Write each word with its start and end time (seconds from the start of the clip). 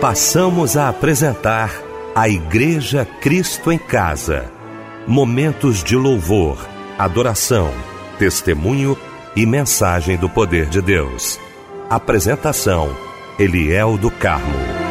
passamos 0.00 0.76
a 0.76 0.88
apresentar 0.88 1.72
a 2.14 2.28
Igreja 2.28 3.04
Cristo 3.20 3.72
em 3.72 3.78
Casa. 3.78 4.50
Momentos 5.06 5.82
de 5.82 5.96
louvor, 5.96 6.58
adoração, 6.96 7.72
testemunho 8.18 8.96
e 9.34 9.44
mensagem 9.44 10.16
do 10.16 10.28
poder 10.28 10.66
de 10.66 10.80
Deus. 10.80 11.40
Apresentação: 11.90 12.96
Eliel 13.38 13.98
do 13.98 14.10
Carmo. 14.10 14.87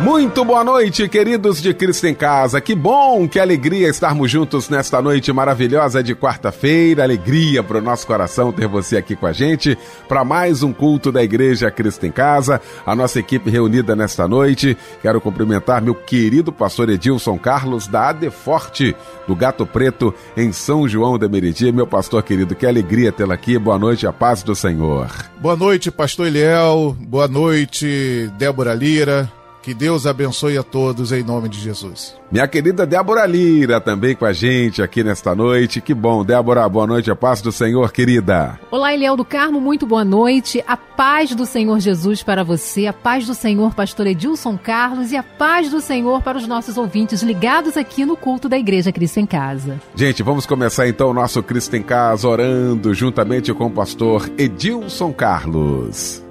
Muito 0.00 0.44
boa 0.44 0.62
noite, 0.62 1.08
queridos 1.08 1.62
de 1.62 1.72
Cristo 1.72 2.06
em 2.06 2.14
Casa. 2.14 2.60
Que 2.60 2.74
bom, 2.74 3.26
que 3.26 3.38
alegria 3.38 3.88
estarmos 3.88 4.30
juntos 4.30 4.68
nesta 4.68 5.00
noite 5.00 5.32
maravilhosa 5.32 6.02
de 6.02 6.14
quarta-feira. 6.14 7.02
Alegria 7.02 7.62
para 7.62 7.78
o 7.78 7.80
nosso 7.80 8.06
coração 8.06 8.52
ter 8.52 8.66
você 8.66 8.96
aqui 8.96 9.16
com 9.16 9.26
a 9.26 9.32
gente 9.32 9.78
para 10.08 10.24
mais 10.24 10.62
um 10.62 10.72
culto 10.72 11.10
da 11.10 11.22
Igreja 11.22 11.70
Cristo 11.70 12.04
em 12.04 12.12
Casa. 12.12 12.60
A 12.84 12.94
nossa 12.94 13.18
equipe 13.18 13.48
reunida 13.48 13.96
nesta 13.96 14.28
noite. 14.28 14.76
Quero 15.00 15.20
cumprimentar 15.20 15.80
meu 15.80 15.94
querido 15.94 16.52
pastor 16.52 16.90
Edilson 16.90 17.38
Carlos 17.38 17.86
da 17.86 18.10
Adeforte, 18.10 18.94
do 19.26 19.34
Gato 19.34 19.64
Preto, 19.64 20.12
em 20.36 20.52
São 20.52 20.86
João 20.86 21.18
da 21.18 21.28
Meriti. 21.28 21.72
Meu 21.72 21.86
pastor 21.86 22.22
querido, 22.22 22.54
que 22.54 22.66
alegria 22.66 23.12
tê-lo 23.12 23.32
aqui. 23.32 23.58
Boa 23.58 23.78
noite, 23.78 24.06
a 24.06 24.12
paz 24.12 24.42
do 24.42 24.54
Senhor. 24.54 25.08
Boa 25.40 25.56
noite, 25.56 25.90
pastor 25.90 26.26
Eliel. 26.26 26.96
Boa 27.00 27.28
noite, 27.28 28.30
Débora 28.36 28.74
Lira. 28.74 29.30
Que 29.64 29.72
Deus 29.72 30.06
abençoe 30.06 30.58
a 30.58 30.62
todos 30.62 31.10
em 31.10 31.22
nome 31.22 31.48
de 31.48 31.58
Jesus. 31.58 32.14
Minha 32.30 32.46
querida 32.46 32.84
Débora 32.84 33.24
Lira 33.24 33.80
também 33.80 34.14
com 34.14 34.26
a 34.26 34.32
gente 34.32 34.82
aqui 34.82 35.02
nesta 35.02 35.34
noite. 35.34 35.80
Que 35.80 35.94
bom, 35.94 36.22
Débora, 36.22 36.68
boa 36.68 36.86
noite, 36.86 37.10
a 37.10 37.16
paz 37.16 37.40
do 37.40 37.50
Senhor, 37.50 37.90
querida. 37.90 38.60
Olá, 38.70 38.92
Eliel 38.92 39.16
do 39.16 39.24
Carmo, 39.24 39.62
muito 39.62 39.86
boa 39.86 40.04
noite. 40.04 40.62
A 40.68 40.76
paz 40.76 41.34
do 41.34 41.46
Senhor 41.46 41.80
Jesus 41.80 42.22
para 42.22 42.44
você, 42.44 42.86
a 42.86 42.92
paz 42.92 43.26
do 43.26 43.32
Senhor, 43.32 43.74
pastor 43.74 44.06
Edilson 44.06 44.58
Carlos 44.62 45.12
e 45.12 45.16
a 45.16 45.22
paz 45.22 45.70
do 45.70 45.80
Senhor 45.80 46.20
para 46.20 46.36
os 46.36 46.46
nossos 46.46 46.76
ouvintes 46.76 47.22
ligados 47.22 47.78
aqui 47.78 48.04
no 48.04 48.18
culto 48.18 48.50
da 48.50 48.58
Igreja 48.58 48.92
Cristo 48.92 49.18
em 49.18 49.24
Casa. 49.24 49.80
Gente, 49.96 50.22
vamos 50.22 50.44
começar 50.44 50.86
então 50.86 51.08
o 51.08 51.14
nosso 51.14 51.42
Cristo 51.42 51.74
em 51.74 51.82
Casa 51.82 52.28
orando 52.28 52.92
juntamente 52.92 53.50
com 53.54 53.64
o 53.64 53.70
pastor 53.70 54.30
Edilson 54.36 55.10
Carlos. 55.10 56.22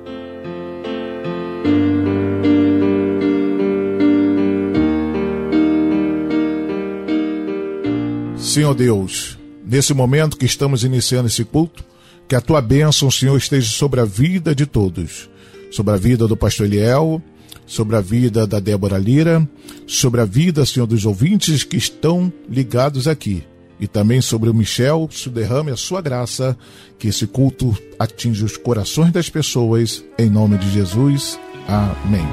Senhor 8.53 8.75
Deus, 8.75 9.35
nesse 9.65 9.95
momento 9.95 10.37
que 10.37 10.45
estamos 10.45 10.83
iniciando 10.83 11.25
esse 11.25 11.43
culto, 11.43 11.83
que 12.27 12.35
a 12.35 12.39
tua 12.39 12.61
bênção, 12.61 13.09
Senhor, 13.09 13.35
esteja 13.35 13.67
sobre 13.67 13.99
a 13.99 14.05
vida 14.05 14.53
de 14.53 14.67
todos, 14.67 15.27
sobre 15.71 15.91
a 15.91 15.97
vida 15.97 16.27
do 16.27 16.37
pastor 16.37 16.67
Eliel, 16.67 17.19
sobre 17.65 17.95
a 17.95 17.99
vida 17.99 18.45
da 18.45 18.59
Débora 18.59 18.99
Lira, 18.99 19.49
sobre 19.87 20.21
a 20.21 20.25
vida, 20.25 20.67
Senhor, 20.67 20.85
dos 20.85 21.03
ouvintes 21.03 21.63
que 21.63 21.77
estão 21.77 22.31
ligados 22.47 23.07
aqui. 23.07 23.43
E 23.79 23.87
também 23.87 24.21
sobre 24.21 24.51
o 24.51 24.53
Michel, 24.53 25.09
se 25.11 25.31
derrame 25.31 25.71
a 25.71 25.75
sua 25.75 25.99
graça, 25.99 26.55
que 26.99 27.07
esse 27.07 27.25
culto 27.25 27.75
atinja 27.97 28.45
os 28.45 28.55
corações 28.55 29.11
das 29.11 29.29
pessoas, 29.29 30.05
em 30.15 30.29
nome 30.29 30.59
de 30.59 30.69
Jesus. 30.69 31.39
Amém. 31.67 32.27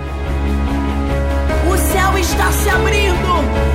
O 1.73 1.79
céu 1.79 2.19
está 2.19 2.53
se 2.53 2.69
abrindo, 2.69 3.70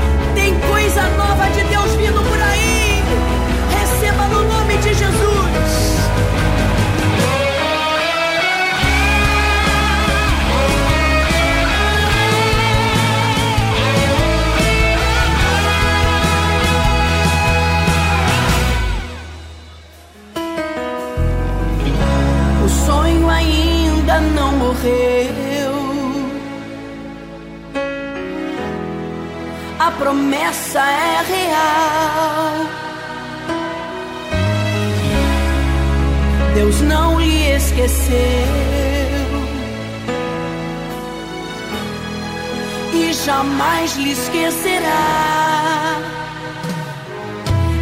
não 24.34 24.52
morreu. 24.54 25.76
A 29.80 29.92
promessa 29.92 30.80
é 30.80 31.22
real. 31.34 32.86
Deus 36.56 36.82
não 36.82 37.20
lhe 37.20 37.52
esqueceu 37.52 38.86
e 42.94 43.14
jamais 43.14 43.96
lhe 43.98 44.12
esquecerá. 44.14 46.00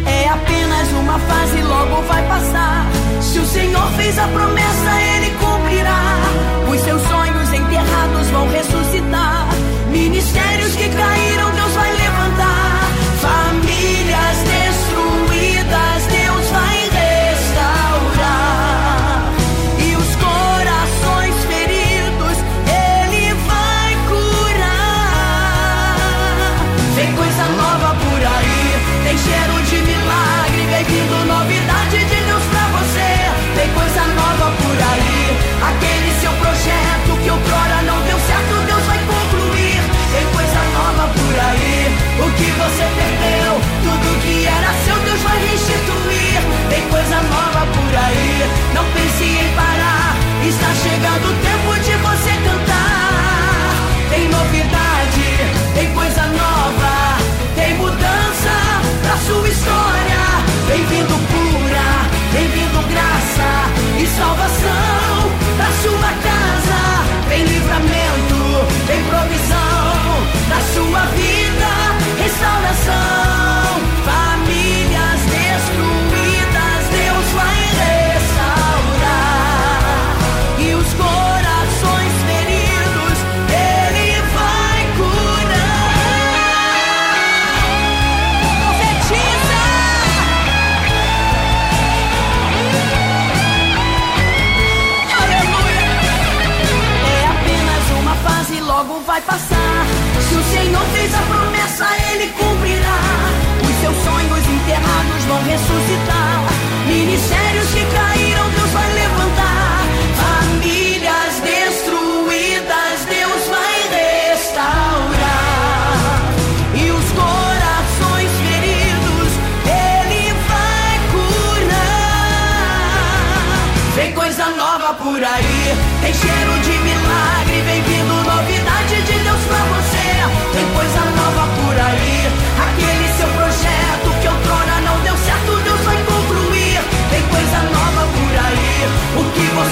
É 0.06 0.28
apenas 0.28 0.88
uma 0.92 1.18
fase, 1.18 1.62
logo 1.62 2.02
vai 2.02 2.26
passar. 2.26 2.86
Se 3.20 3.38
o 3.38 3.46
Senhor 3.46 3.90
fez 3.92 4.18
a 4.18 4.26
promessa, 4.28 5.02
Ele 5.16 5.23
Os 6.74 6.80
seus 6.80 7.02
sonhos 7.02 7.52
enterrados 7.52 8.30
vão 8.30 8.48
ressuscitar. 8.48 9.48
Ministérios 9.90 10.74
que 10.74 10.88
caíram, 10.88 11.23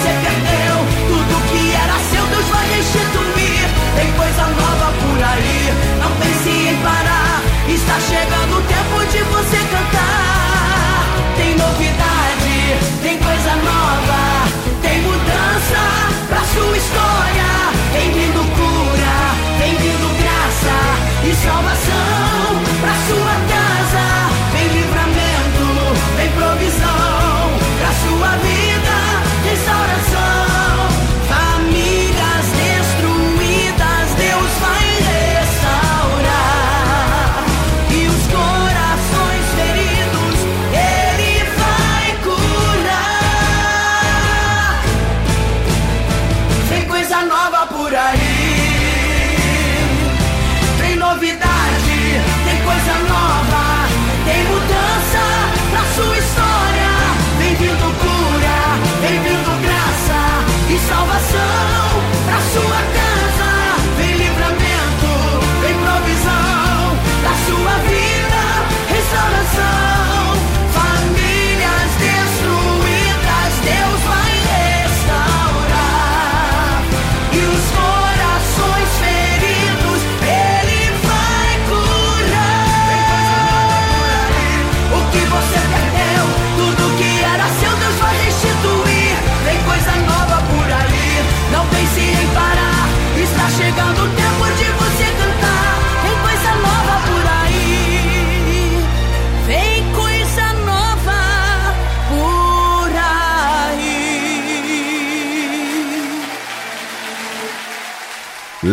Yeah. 0.04 0.41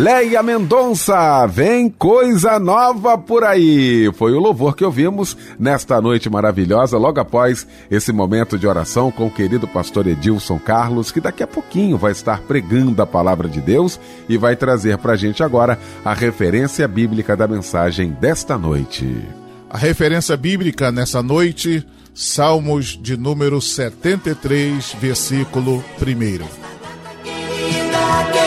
Leia 0.00 0.42
Mendonça, 0.42 1.46
vem 1.46 1.90
coisa 1.90 2.58
nova 2.58 3.18
por 3.18 3.44
aí. 3.44 4.10
Foi 4.14 4.32
o 4.32 4.38
louvor 4.38 4.74
que 4.74 4.82
ouvimos 4.82 5.36
nesta 5.58 6.00
noite 6.00 6.30
maravilhosa, 6.30 6.96
logo 6.96 7.20
após 7.20 7.66
esse 7.90 8.10
momento 8.10 8.58
de 8.58 8.66
oração 8.66 9.10
com 9.10 9.26
o 9.26 9.30
querido 9.30 9.68
pastor 9.68 10.06
Edilson 10.06 10.58
Carlos, 10.58 11.12
que 11.12 11.20
daqui 11.20 11.42
a 11.42 11.46
pouquinho 11.46 11.98
vai 11.98 12.12
estar 12.12 12.40
pregando 12.40 13.02
a 13.02 13.06
palavra 13.06 13.46
de 13.46 13.60
Deus 13.60 14.00
e 14.26 14.38
vai 14.38 14.56
trazer 14.56 14.96
para 14.96 15.12
a 15.12 15.16
gente 15.16 15.42
agora 15.42 15.78
a 16.02 16.14
referência 16.14 16.88
bíblica 16.88 17.36
da 17.36 17.46
mensagem 17.46 18.12
desta 18.12 18.56
noite. 18.56 19.22
A 19.68 19.76
referência 19.76 20.34
bíblica 20.34 20.90
nessa 20.90 21.22
noite, 21.22 21.86
Salmos 22.14 22.98
de 22.98 23.18
número 23.18 23.60
73, 23.60 24.96
versículo 24.98 25.84
1. 26.00 26.70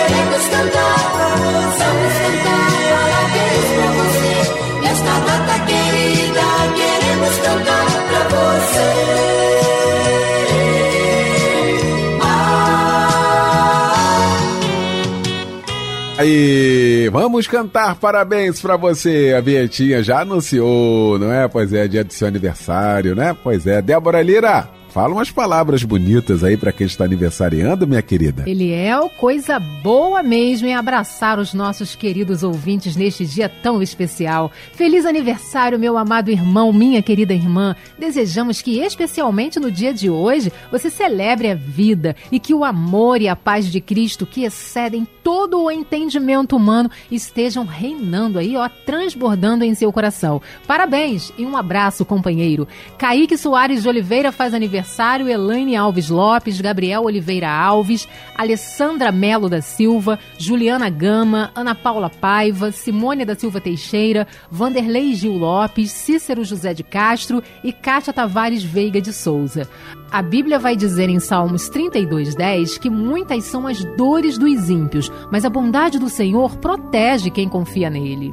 Queremos 0.07 0.47
cantar, 0.47 0.97
vamos 1.13 2.13
cantar 2.19 2.67
parabéns 2.93 3.67
pra 3.73 3.87
você. 3.99 4.35
Nesta 4.81 5.13
data 5.19 5.55
querida, 5.65 6.45
queremos 6.75 7.35
cantar 7.37 7.87
pra 8.07 8.23
você. 8.29 9.43
Aí, 16.15 17.09
vamos 17.11 17.47
cantar 17.47 17.95
parabéns 17.95 18.61
pra 18.61 18.77
você. 18.77 19.33
A 19.35 19.41
Vietinha 19.41 20.03
já 20.03 20.21
anunciou, 20.21 21.17
não 21.19 21.33
é? 21.33 21.47
Pois 21.47 21.73
é, 21.73 21.87
dia 21.87 22.03
do 22.03 22.13
seu 22.13 22.27
aniversário, 22.27 23.15
né? 23.15 23.35
Pois 23.43 23.65
é. 23.67 23.81
Débora 23.81 24.21
Lira, 24.21 24.69
fala 24.93 25.15
umas 25.15 25.31
palavras 25.31 25.83
bonitas 25.83 26.43
aí 26.43 26.55
pra 26.55 26.71
quem 26.71 26.85
está 26.85 27.05
aniversariando, 27.05 27.87
minha 27.87 28.01
querida. 28.03 28.47
Eliel, 28.47 29.09
coisa 29.09 29.59
boa 29.59 30.21
mesmo 30.21 30.67
em 30.67 30.75
abraçar 30.75 31.39
os 31.39 31.51
nossos 31.51 31.95
queridos 31.95 32.43
ouvintes 32.43 32.95
neste 32.95 33.25
dia 33.25 33.49
tão 33.49 33.81
especial. 33.81 34.51
Feliz 34.73 35.03
aniversário, 35.07 35.79
meu 35.79 35.97
amado 35.97 36.29
irmão, 36.29 36.71
minha 36.71 37.01
querida 37.01 37.33
irmã. 37.33 37.75
Desejamos 37.97 38.61
que, 38.61 38.81
especialmente 38.81 39.59
no 39.59 39.71
dia 39.71 39.91
de 39.91 40.11
hoje, 40.11 40.53
você 40.71 40.91
celebre 40.91 41.49
a 41.49 41.55
vida 41.55 42.15
e 42.31 42.39
que 42.39 42.53
o 42.53 42.63
amor 42.63 43.19
e 43.19 43.27
a 43.27 43.35
paz 43.35 43.71
de 43.71 43.81
Cristo, 43.81 44.27
que 44.27 44.43
excedem 44.43 45.07
todo 45.23 45.59
o 45.59 45.71
entendimento 45.71 46.55
humano, 46.55 46.91
estejam 47.09 47.65
reinando 47.65 48.37
aí, 48.37 48.55
ó, 48.55 48.69
transbordando 48.85 49.63
em 49.63 49.73
seu 49.73 49.91
coração. 49.91 50.39
Parabéns 50.67 51.33
e 51.35 51.45
um 51.45 51.57
abraço, 51.57 52.05
companheiro. 52.05 52.67
Kaique 52.97 53.37
Soares 53.37 53.81
de 53.81 53.89
Oliveira 53.89 54.31
faz 54.31 54.53
aniversário, 54.53 54.82
Elaine 55.29 55.75
Alves 55.75 56.09
Lopes, 56.09 56.61
Gabriel 56.61 57.03
Oliveira 57.03 57.49
Alves, 57.49 58.07
Alessandra 58.35 59.11
Melo 59.11 59.49
da 59.49 59.61
Silva, 59.61 60.19
Juliana 60.37 60.89
Gama, 60.89 61.51
Ana 61.55 61.73
Paula 61.73 62.09
Paiva, 62.09 62.71
Simônia 62.71 63.25
da 63.25 63.35
Silva 63.35 63.59
Teixeira, 63.59 64.27
Vanderlei 64.49 65.13
Gil 65.13 65.37
Lopes, 65.37 65.91
Cícero 65.91 66.43
José 66.43 66.73
de 66.73 66.83
Castro 66.83 67.41
e 67.63 67.71
Cátia 67.71 68.13
Tavares 68.13 68.63
Veiga 68.63 69.01
de 69.01 69.11
Souza. 69.11 69.67
A 70.11 70.21
Bíblia 70.21 70.59
vai 70.59 70.75
dizer 70.75 71.09
em 71.09 71.19
Salmos 71.19 71.69
32:10 71.69 72.77
que 72.77 72.89
muitas 72.89 73.45
são 73.45 73.65
as 73.65 73.83
dores 73.95 74.37
dos 74.37 74.69
ímpios, 74.69 75.11
mas 75.31 75.43
a 75.43 75.49
bondade 75.49 75.97
do 75.97 76.09
Senhor 76.09 76.57
protege 76.57 77.31
quem 77.31 77.49
confia 77.49 77.89
nele. 77.89 78.31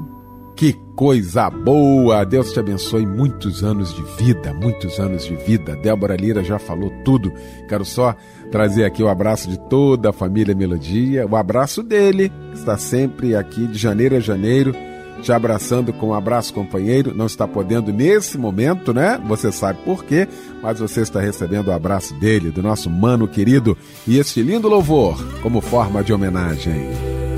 Coisa 1.01 1.49
boa! 1.49 2.27
Deus 2.27 2.53
te 2.53 2.61
abençoe 2.61 3.07
muitos 3.07 3.65
anos 3.65 3.95
de 3.95 4.03
vida, 4.23 4.53
muitos 4.53 5.01
anos 5.01 5.25
de 5.25 5.35
vida. 5.35 5.75
Débora 5.75 6.15
Lira 6.15 6.45
já 6.45 6.59
falou 6.59 6.93
tudo. 7.03 7.33
Quero 7.67 7.87
só 7.87 8.15
trazer 8.53 8.85
aqui 8.85 9.03
o 9.03 9.09
abraço 9.09 9.49
de 9.49 9.59
toda 9.61 10.11
a 10.11 10.13
família 10.13 10.55
Melodia, 10.55 11.27
o 11.27 11.37
abraço 11.37 11.83
dele, 11.83 12.31
que 12.53 12.59
está 12.59 12.77
sempre 12.77 13.35
aqui 13.35 13.67
de 13.67 13.79
janeiro 13.79 14.17
a 14.17 14.21
janeiro, 14.21 14.75
te 15.23 15.33
abraçando 15.33 15.91
com 15.91 16.09
um 16.09 16.15
abraço 16.15 16.53
companheiro. 16.53 17.15
Não 17.17 17.25
está 17.25 17.49
podendo 17.49 17.91
nesse 17.91 18.37
momento, 18.37 18.93
né? 18.93 19.19
Você 19.27 19.51
sabe 19.51 19.79
por 19.83 20.05
quê, 20.05 20.29
mas 20.63 20.81
você 20.81 21.01
está 21.01 21.19
recebendo 21.19 21.69
o 21.69 21.73
abraço 21.73 22.13
dele, 22.21 22.51
do 22.51 22.63
nosso 22.63 22.91
mano 22.91 23.27
querido, 23.27 23.75
e 24.07 24.19
este 24.19 24.43
lindo 24.43 24.69
louvor 24.69 25.17
como 25.41 25.63
forma 25.63 26.05
de 26.05 26.13
homenagem. 26.13 27.30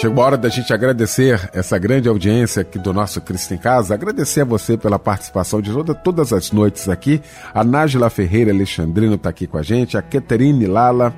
Chegou 0.00 0.22
a 0.22 0.26
hora 0.26 0.36
da 0.36 0.48
gente 0.48 0.72
agradecer 0.72 1.50
essa 1.52 1.76
grande 1.76 2.08
audiência 2.08 2.62
aqui 2.62 2.78
do 2.78 2.92
nosso 2.92 3.20
Cristo 3.20 3.52
em 3.54 3.58
Casa. 3.58 3.94
Agradecer 3.94 4.42
a 4.42 4.44
você 4.44 4.76
pela 4.76 4.96
participação 4.96 5.60
de 5.60 5.72
toda, 5.72 5.92
todas 5.92 6.32
as 6.32 6.52
noites 6.52 6.88
aqui. 6.88 7.20
A 7.52 7.64
Nájila 7.64 8.08
Ferreira 8.08 8.52
Alexandrino 8.52 9.16
está 9.16 9.30
aqui 9.30 9.48
com 9.48 9.58
a 9.58 9.62
gente, 9.62 9.98
a 9.98 10.02
Keterine 10.02 10.66
Lala, 10.66 11.12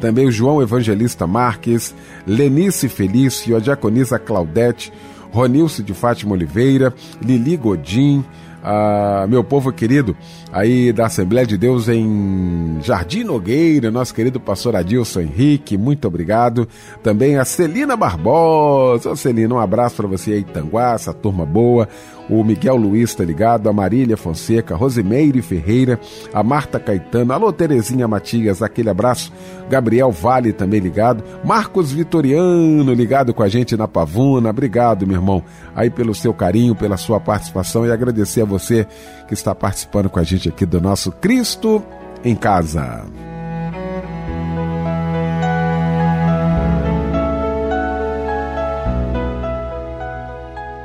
também 0.00 0.28
o 0.28 0.30
João 0.30 0.62
Evangelista 0.62 1.26
Marques, 1.26 1.92
Lenice 2.24 2.88
Felício, 2.88 3.56
a 3.56 3.58
Diaconisa 3.58 4.20
Claudete, 4.20 4.92
Ronilce 5.32 5.82
de 5.82 5.92
Fátima 5.92 6.34
Oliveira, 6.34 6.94
Lili 7.20 7.56
Godim, 7.56 8.24
ah, 8.62 9.26
meu 9.28 9.42
povo 9.42 9.72
querido, 9.72 10.16
aí 10.52 10.92
da 10.92 11.06
Assembleia 11.06 11.46
de 11.46 11.56
Deus 11.58 11.88
em 11.88 12.78
Jardim 12.82 13.24
Nogueira, 13.24 13.90
nosso 13.90 14.14
querido 14.14 14.38
pastor 14.38 14.76
Adilson 14.76 15.20
Henrique, 15.20 15.76
muito 15.76 16.06
obrigado. 16.06 16.68
Também 17.02 17.36
a 17.36 17.44
Celina 17.44 17.96
Barbosa, 17.96 19.10
Ô, 19.10 19.16
Celina, 19.16 19.54
um 19.54 19.58
abraço 19.58 19.96
para 19.96 20.06
você 20.06 20.32
aí, 20.32 20.44
Tanguá, 20.44 20.92
essa 20.94 21.12
turma 21.12 21.44
boa 21.44 21.88
o 22.28 22.42
Miguel 22.44 22.76
Luiz 22.76 23.14
tá 23.14 23.24
ligado, 23.24 23.68
a 23.68 23.72
Marília 23.72 24.16
Fonseca, 24.16 24.76
Rosimeire 24.76 25.42
Ferreira, 25.42 25.98
a 26.32 26.42
Marta 26.42 26.78
Caetano, 26.78 27.32
alô 27.32 27.52
Terezinha 27.52 28.08
Matias, 28.08 28.62
aquele 28.62 28.90
abraço, 28.90 29.32
Gabriel 29.68 30.10
Vale 30.10 30.52
também 30.52 30.80
ligado, 30.80 31.24
Marcos 31.44 31.92
Vitoriano 31.92 32.92
ligado 32.94 33.34
com 33.34 33.42
a 33.42 33.48
gente 33.48 33.76
na 33.76 33.88
Pavuna, 33.88 34.50
obrigado 34.50 35.06
meu 35.06 35.16
irmão, 35.16 35.42
aí 35.74 35.90
pelo 35.90 36.14
seu 36.14 36.32
carinho, 36.32 36.74
pela 36.74 36.96
sua 36.96 37.20
participação. 37.20 37.86
E 37.86 37.92
agradecer 37.92 38.42
a 38.42 38.46
você 38.46 38.86
que 39.26 39.34
está 39.34 39.54
participando 39.54 40.08
com 40.08 40.18
a 40.18 40.22
gente 40.22 40.48
aqui 40.48 40.66
do 40.66 40.80
nosso 40.80 41.10
Cristo 41.12 41.82
em 42.24 42.34
Casa. 42.34 43.31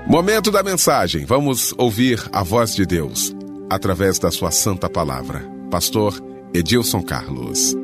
Momento 0.09 0.49
da 0.49 0.63
mensagem. 0.63 1.25
Vamos 1.25 1.73
ouvir 1.77 2.23
a 2.31 2.41
voz 2.41 2.73
de 2.73 2.85
Deus 2.85 3.35
através 3.69 4.17
da 4.17 4.31
sua 4.31 4.51
santa 4.51 4.89
palavra. 4.89 5.43
Pastor 5.69 6.17
Edilson 6.53 7.03
Carlos. 7.03 7.75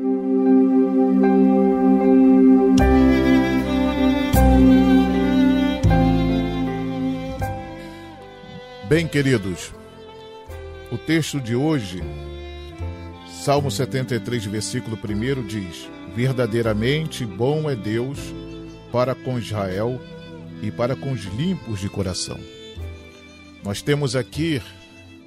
Bem, 8.88 9.06
queridos, 9.06 9.74
o 10.90 10.96
texto 10.96 11.38
de 11.38 11.54
hoje, 11.54 12.02
Salmo 13.44 13.70
73, 13.70 14.46
versículo 14.46 14.96
1 14.96 15.46
diz: 15.46 15.90
Verdadeiramente 16.16 17.26
bom 17.26 17.68
é 17.68 17.76
Deus 17.76 18.18
para 18.90 19.14
com 19.14 19.38
Israel 19.38 20.00
e 20.64 20.70
para 20.70 20.96
com 20.96 21.12
os 21.12 21.24
limpos 21.24 21.78
de 21.78 21.90
coração. 21.90 22.40
Nós 23.62 23.82
temos 23.82 24.16
aqui 24.16 24.62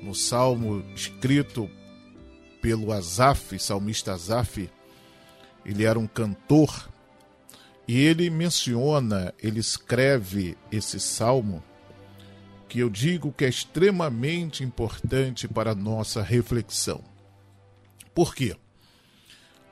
no 0.02 0.16
salmo 0.16 0.84
escrito 0.96 1.70
pelo 2.60 2.92
Azaf, 2.92 3.58
salmista 3.60 4.14
Azaf, 4.14 4.70
ele 5.64 5.84
era 5.86 6.00
um 6.00 6.08
cantor 6.08 6.90
e 7.88 8.00
ele 8.00 8.30
menciona, 8.30 9.34
ele 9.42 9.60
escreve 9.60 10.58
esse 10.72 11.00
salmo 11.00 11.64
que 12.68 12.80
eu 12.80 12.90
digo 12.90 13.32
que 13.32 13.46
é 13.46 13.50
extremamente 13.50 14.64
importante 14.64 15.48
para 15.48 15.72
a 15.72 15.76
nossa 15.76 16.22
reflexão. 16.22 17.04
Por 18.14 18.34
quê? 18.34 18.56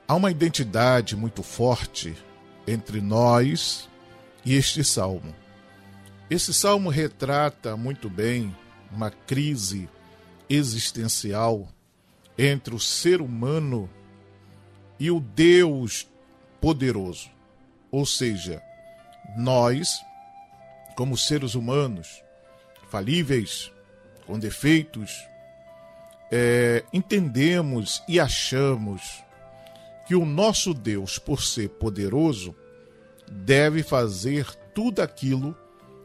Há 0.07 0.15
uma 0.15 0.29
identidade 0.29 1.15
muito 1.15 1.41
forte 1.41 2.15
entre 2.67 3.01
nós 3.01 3.89
e 4.45 4.53
este 4.53 4.83
salmo. 4.83 5.44
Esse 6.27 6.53
salmo 6.53 6.89
retrata 6.89 7.77
muito 7.77 8.09
bem 8.09 8.55
uma 8.91 9.11
crise 9.11 9.87
existencial 10.49 11.67
entre 12.35 12.73
o 12.73 12.79
ser 12.79 13.21
humano 13.21 13.87
e 14.99 15.11
o 15.11 15.19
Deus 15.19 16.07
poderoso. 16.59 17.29
Ou 17.91 18.07
seja, 18.07 18.59
nós, 19.37 20.01
como 20.95 21.15
seres 21.15 21.53
humanos, 21.53 22.23
falíveis, 22.89 23.71
com 24.25 24.39
defeitos, 24.39 25.11
é, 26.31 26.83
entendemos 26.91 28.01
e 28.07 28.19
achamos 28.19 29.23
que 30.07 30.15
o 30.15 30.25
nosso 30.25 30.73
Deus, 30.73 31.19
por 31.19 31.43
ser 31.43 31.69
poderoso, 31.69 32.55
deve 33.31 33.83
fazer 33.83 34.51
tudo 34.73 35.01
aquilo 35.01 35.55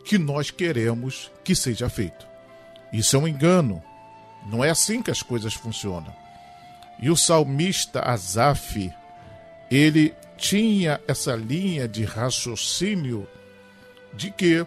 que 0.04 0.18
nós 0.18 0.50
queremos 0.50 1.30
que 1.44 1.54
seja 1.54 1.88
feito. 1.88 2.26
Isso 2.92 3.16
é 3.16 3.18
um 3.18 3.28
engano. 3.28 3.82
Não 4.46 4.64
é 4.64 4.70
assim 4.70 5.02
que 5.02 5.10
as 5.10 5.22
coisas 5.22 5.54
funcionam. 5.54 6.14
E 7.00 7.10
o 7.10 7.16
salmista 7.16 8.00
Asaf, 8.00 8.92
ele 9.70 10.14
tinha 10.36 11.00
essa 11.06 11.34
linha 11.36 11.86
de 11.86 12.04
raciocínio 12.04 13.28
de 14.14 14.30
que, 14.30 14.66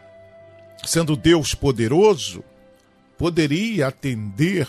sendo 0.85 1.15
Deus 1.15 1.53
poderoso, 1.53 2.43
poderia 3.17 3.87
atender 3.87 4.67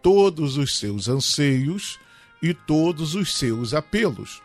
todos 0.00 0.56
os 0.56 0.78
seus 0.78 1.08
anseios 1.08 1.98
e 2.42 2.52
todos 2.52 3.14
os 3.14 3.36
seus 3.36 3.72
apelos. 3.72 4.42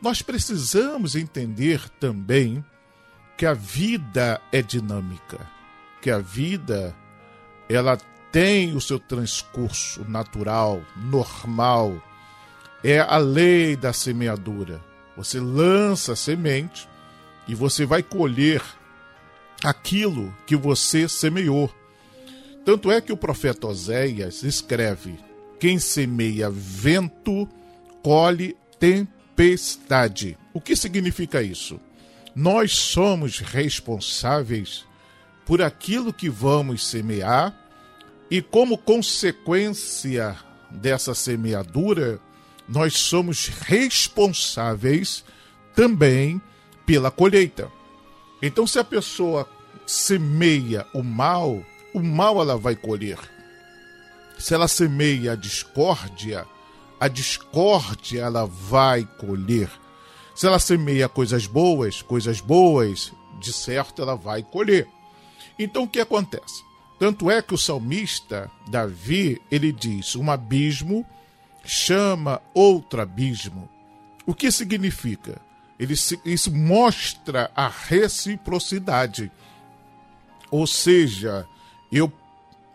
Nós 0.00 0.22
precisamos 0.22 1.16
entender 1.16 1.88
também 1.98 2.64
que 3.36 3.46
a 3.46 3.54
vida 3.54 4.40
é 4.52 4.62
dinâmica, 4.62 5.40
que 6.00 6.10
a 6.10 6.18
vida 6.18 6.94
ela 7.68 7.98
tem 8.30 8.74
o 8.74 8.80
seu 8.80 8.98
transcurso 8.98 10.04
natural, 10.08 10.82
normal. 10.96 12.02
É 12.82 13.00
a 13.00 13.16
lei 13.16 13.76
da 13.76 13.92
semeadura. 13.92 14.82
Você 15.16 15.38
lança 15.40 16.12
a 16.12 16.16
semente 16.16 16.88
e 17.46 17.54
você 17.54 17.86
vai 17.86 18.02
colher 18.02 18.62
aquilo 19.62 20.34
que 20.46 20.56
você 20.56 21.08
semeou. 21.08 21.72
Tanto 22.64 22.90
é 22.90 23.00
que 23.00 23.12
o 23.12 23.16
profeta 23.16 23.66
Oséias 23.66 24.42
escreve: 24.42 25.18
quem 25.58 25.78
semeia 25.78 26.50
vento, 26.50 27.48
colhe 28.02 28.56
tempestade. 28.78 30.36
O 30.52 30.60
que 30.60 30.76
significa 30.76 31.42
isso? 31.42 31.80
Nós 32.34 32.72
somos 32.72 33.38
responsáveis 33.38 34.84
por 35.46 35.62
aquilo 35.62 36.12
que 36.12 36.28
vamos 36.28 36.86
semear 36.86 37.54
e, 38.30 38.42
como 38.42 38.76
consequência 38.76 40.36
dessa 40.70 41.14
semeadura, 41.14 42.18
nós 42.68 42.94
somos 42.94 43.46
responsáveis 43.46 45.24
também 45.74 46.40
pela 46.86 47.10
colheita. 47.10 47.70
Então, 48.42 48.66
se 48.66 48.78
a 48.78 48.84
pessoa 48.84 49.48
semeia 49.86 50.86
o 50.92 51.02
mal, 51.02 51.62
o 51.94 52.02
mal 52.02 52.40
ela 52.40 52.56
vai 52.56 52.74
colher. 52.74 53.18
Se 54.38 54.54
ela 54.54 54.66
semeia 54.66 55.32
a 55.32 55.36
discórdia, 55.36 56.46
a 56.98 57.06
discórdia 57.06 58.22
ela 58.22 58.46
vai 58.46 59.08
colher. 59.18 59.70
Se 60.34 60.46
ela 60.46 60.58
semeia 60.58 61.08
coisas 61.08 61.46
boas, 61.46 62.02
coisas 62.02 62.40
boas, 62.40 63.12
de 63.38 63.52
certo 63.52 64.02
ela 64.02 64.16
vai 64.16 64.42
colher. 64.42 64.88
Então 65.58 65.84
o 65.84 65.88
que 65.88 66.00
acontece? 66.00 66.62
Tanto 66.98 67.30
é 67.30 67.40
que 67.42 67.54
o 67.54 67.58
salmista 67.58 68.50
Davi, 68.68 69.40
ele 69.50 69.72
diz: 69.72 70.16
"Um 70.16 70.30
abismo 70.30 71.06
chama 71.64 72.42
outro 72.52 73.00
abismo". 73.00 73.68
O 74.26 74.34
que 74.34 74.50
significa? 74.50 75.40
Ele, 75.78 75.94
isso 76.24 76.52
mostra 76.52 77.50
a 77.54 77.68
reciprocidade. 77.68 79.30
Ou 80.50 80.66
seja, 80.66 81.46
eu 81.90 82.12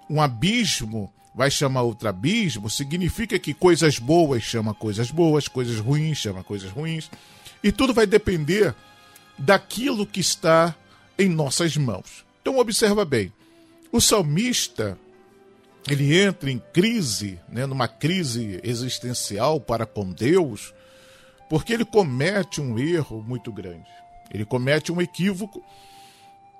um 0.10 0.22
abismo 0.22 1.12
vai 1.34 1.52
chamar 1.52 1.84
outro 1.84 2.10
abismo, 2.10 2.70
significa 2.70 3.38
que 3.38 3.54
coisas 3.54 4.00
boas 4.00 4.44
chama 4.44 4.74
coisas 4.74 5.12
boas, 5.12 5.48
coisas 5.48 5.80
ruins 5.80 6.18
chama 6.18 6.44
coisas 6.44 6.72
ruins. 6.72 7.10
E 7.64 7.72
tudo 7.72 7.94
vai 7.94 8.08
depender 8.08 8.74
daquilo 9.38 10.06
que 10.06 10.20
está 10.20 10.76
em 11.18 11.30
nossas 11.30 11.76
mãos. 11.76 12.26
Então 12.42 12.58
observa 12.58 13.04
bem, 13.04 13.32
o 13.92 14.00
salmista 14.00 14.98
ele 15.88 16.18
entra 16.18 16.52
em 16.52 16.60
crise, 16.74 17.40
né, 17.50 17.66
numa 17.66 17.88
crise 17.88 18.60
existencial 18.64 19.60
para 19.60 19.86
com 19.86 20.12
Deus, 20.12 20.74
porque 21.50 21.74
ele 21.74 21.86
comete 21.86 22.62
um 22.62 22.78
erro 22.78 23.24
muito 23.28 23.52
grande. 23.52 23.88
Ele 24.32 24.46
comete 24.46 24.92
um 24.92 25.02
equívoco, 25.02 25.64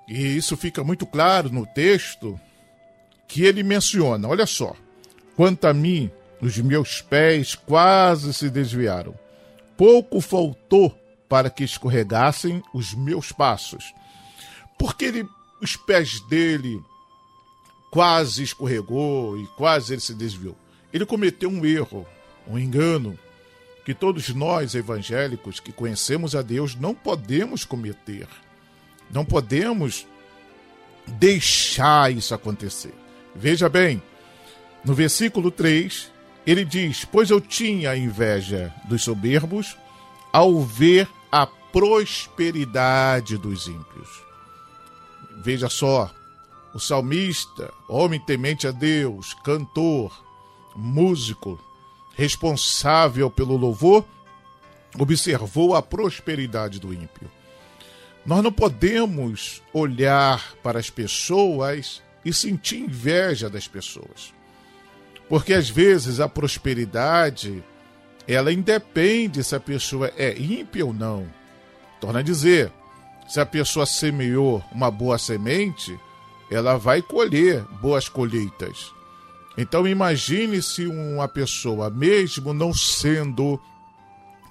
e 0.08 0.36
isso 0.36 0.56
fica 0.56 0.82
muito 0.82 1.06
claro 1.06 1.50
no 1.50 1.64
texto, 1.66 2.38
que 3.28 3.44
ele 3.44 3.62
menciona: 3.62 4.26
olha 4.26 4.46
só, 4.46 4.74
quanto 5.36 5.66
a 5.66 5.72
mim, 5.72 6.10
os 6.40 6.58
meus 6.58 7.00
pés 7.00 7.54
quase 7.54 8.34
se 8.34 8.50
desviaram 8.50 9.14
pouco 9.80 10.20
faltou 10.20 10.90
para 11.26 11.48
que 11.48 11.64
escorregassem 11.64 12.62
os 12.74 12.92
meus 12.92 13.32
passos. 13.32 13.94
Porque 14.78 15.06
ele, 15.06 15.26
os 15.58 15.74
pés 15.74 16.20
dele 16.28 16.78
quase 17.90 18.42
escorregou 18.42 19.38
e 19.38 19.46
quase 19.56 19.94
ele 19.94 20.02
se 20.02 20.12
desviou. 20.12 20.54
Ele 20.92 21.06
cometeu 21.06 21.48
um 21.48 21.64
erro, 21.64 22.06
um 22.46 22.58
engano, 22.58 23.18
que 23.82 23.94
todos 23.94 24.28
nós 24.34 24.74
evangélicos 24.74 25.58
que 25.60 25.72
conhecemos 25.72 26.36
a 26.36 26.42
Deus 26.42 26.74
não 26.74 26.94
podemos 26.94 27.64
cometer. 27.64 28.28
Não 29.10 29.24
podemos 29.24 30.06
deixar 31.06 32.12
isso 32.12 32.34
acontecer. 32.34 32.92
Veja 33.34 33.66
bem, 33.66 34.02
no 34.84 34.92
versículo 34.92 35.50
3, 35.50 36.09
ele 36.46 36.64
diz: 36.64 37.04
Pois 37.04 37.30
eu 37.30 37.40
tinha 37.40 37.96
inveja 37.96 38.72
dos 38.88 39.02
soberbos 39.02 39.76
ao 40.32 40.60
ver 40.62 41.08
a 41.30 41.46
prosperidade 41.46 43.36
dos 43.36 43.66
ímpios. 43.66 44.08
Veja 45.42 45.68
só, 45.68 46.10
o 46.74 46.78
salmista, 46.78 47.72
homem 47.88 48.20
temente 48.20 48.66
a 48.66 48.70
Deus, 48.70 49.34
cantor, 49.44 50.12
músico, 50.76 51.58
responsável 52.16 53.30
pelo 53.30 53.56
louvor, 53.56 54.04
observou 54.98 55.74
a 55.74 55.82
prosperidade 55.82 56.78
do 56.78 56.92
ímpio. 56.92 57.30
Nós 58.24 58.42
não 58.42 58.52
podemos 58.52 59.62
olhar 59.72 60.54
para 60.62 60.78
as 60.78 60.90
pessoas 60.90 62.02
e 62.24 62.32
sentir 62.32 62.78
inveja 62.80 63.48
das 63.48 63.66
pessoas. 63.66 64.34
Porque 65.30 65.54
às 65.54 65.70
vezes 65.70 66.18
a 66.18 66.28
prosperidade, 66.28 67.62
ela 68.26 68.52
independe 68.52 69.44
se 69.44 69.54
a 69.54 69.60
pessoa 69.60 70.12
é 70.16 70.36
ímpia 70.36 70.84
ou 70.84 70.92
não. 70.92 71.24
Torna 72.00 72.18
a 72.18 72.22
dizer, 72.22 72.72
se 73.28 73.38
a 73.38 73.46
pessoa 73.46 73.86
semeou 73.86 74.60
uma 74.72 74.90
boa 74.90 75.18
semente, 75.18 75.96
ela 76.50 76.76
vai 76.76 77.00
colher 77.00 77.62
boas 77.80 78.08
colheitas. 78.08 78.92
Então 79.56 79.86
imagine 79.86 80.60
se 80.60 80.84
uma 80.84 81.28
pessoa, 81.28 81.88
mesmo 81.88 82.52
não 82.52 82.74
sendo 82.74 83.60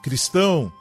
cristão, 0.01 0.71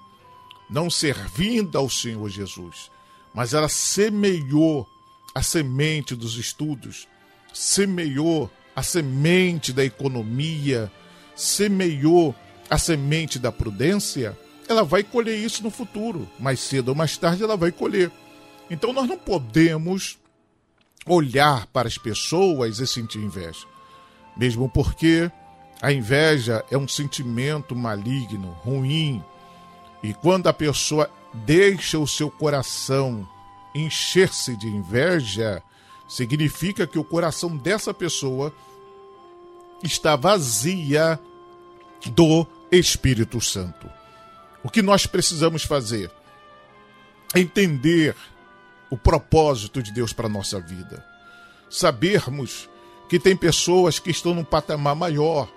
não 0.70 0.88
servindo 0.88 1.76
ao 1.76 1.90
Senhor 1.90 2.28
Jesus, 2.28 2.88
mas 3.34 3.52
ela 3.52 3.68
semeou 3.68 4.87
a 5.34 5.42
semente 5.42 6.14
dos 6.14 6.37
estudos, 6.37 7.08
semeou 7.52 8.48
a 8.79 8.83
semente 8.83 9.73
da 9.73 9.85
economia, 9.85 10.88
semeou 11.35 12.33
a 12.71 12.79
semente 12.79 13.37
da 13.37 13.51
prudência, 13.51 14.38
ela 14.69 14.85
vai 14.85 15.03
colher 15.03 15.37
isso 15.37 15.64
no 15.64 15.71
futuro. 15.71 16.29
Mais 16.38 16.61
cedo 16.61 16.91
ou 16.91 16.95
mais 16.95 17.17
tarde 17.17 17.43
ela 17.43 17.57
vai 17.57 17.73
colher. 17.73 18.09
Então 18.71 18.93
nós 18.93 19.09
não 19.09 19.19
podemos 19.19 20.17
olhar 21.05 21.67
para 21.67 21.88
as 21.88 21.99
pessoas 21.99 22.79
e 22.79 22.87
sentir 22.87 23.19
inveja. 23.19 23.67
Mesmo 24.37 24.69
porque 24.69 25.29
a 25.83 25.91
inveja 25.93 26.64
é 26.71 26.79
um 26.79 26.87
sentimento 26.87 27.75
maligno, 27.75 28.53
ruim. 28.62 29.21
E 30.05 30.14
quando 30.14 30.47
a 30.47 30.53
pessoa 30.53 31.11
deixa 31.35 31.99
o 31.99 32.07
seu 32.07 32.31
coração 32.31 33.29
encher-se 33.75 34.57
de 34.57 34.69
inveja, 34.69 35.61
significa 36.09 36.87
que 36.87 36.99
o 36.99 37.03
coração 37.03 37.57
dessa 37.57 37.93
pessoa 37.93 38.55
está 39.83 40.17
vazia 40.17 41.19
do 42.07 42.47
Espírito 42.71 43.41
Santo. 43.41 43.88
O 44.62 44.71
que 44.71 44.83
nós 44.83 45.07
precisamos 45.07 45.62
fazer? 45.62 46.11
Entender 47.35 48.17
o 48.91 48.97
propósito 48.97 49.83
de 49.83 49.93
Deus 49.93 50.12
para 50.12 50.27
a 50.27 50.31
nossa 50.31 50.61
vida. 50.61 51.05
Sabermos 51.71 52.69
que 53.09 53.19
tem 53.19 53.37
pessoas 53.37 53.99
que 53.99 54.11
estão 54.11 54.35
num 54.35 54.45
patamar 54.45 54.95
maior, 54.95 55.49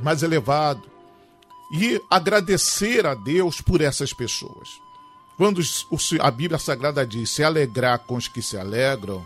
mais 0.00 0.22
elevado, 0.22 0.90
e 1.72 2.00
agradecer 2.10 3.06
a 3.06 3.14
Deus 3.14 3.60
por 3.60 3.80
essas 3.80 4.12
pessoas. 4.12 4.68
Quando 5.36 5.60
a 6.20 6.30
Bíblia 6.30 6.58
Sagrada 6.58 7.06
diz 7.06 7.30
se 7.30 7.42
alegrar 7.42 7.98
com 8.00 8.14
os 8.14 8.28
que 8.28 8.40
se 8.40 8.56
alegram, 8.56 9.24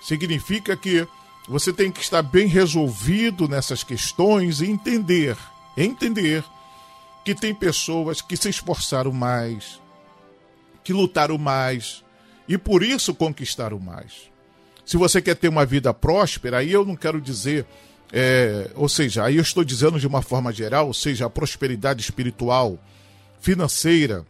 significa 0.00 0.76
que 0.76 1.06
você 1.48 1.72
tem 1.72 1.90
que 1.90 2.00
estar 2.00 2.22
bem 2.22 2.46
resolvido 2.46 3.48
nessas 3.48 3.82
questões 3.82 4.60
e 4.60 4.66
entender, 4.66 5.36
entender 5.76 6.44
que 7.24 7.34
tem 7.34 7.54
pessoas 7.54 8.20
que 8.20 8.36
se 8.36 8.50
esforçaram 8.50 9.12
mais, 9.12 9.80
que 10.84 10.92
lutaram 10.92 11.38
mais 11.38 12.04
e 12.46 12.58
por 12.58 12.82
isso 12.82 13.14
conquistaram 13.14 13.78
mais. 13.78 14.30
Se 14.84 14.96
você 14.96 15.20
quer 15.20 15.36
ter 15.36 15.48
uma 15.48 15.64
vida 15.64 15.92
próspera, 15.92 16.58
aí 16.58 16.70
eu 16.70 16.84
não 16.84 16.96
quero 16.96 17.20
dizer, 17.20 17.66
é, 18.12 18.70
ou 18.74 18.88
seja, 18.88 19.24
aí 19.24 19.36
eu 19.36 19.42
estou 19.42 19.64
dizendo 19.64 19.98
de 19.98 20.06
uma 20.06 20.22
forma 20.22 20.52
geral, 20.52 20.86
ou 20.86 20.94
seja, 20.94 21.26
a 21.26 21.30
prosperidade 21.30 22.02
espiritual, 22.02 22.78
financeira, 23.40 24.24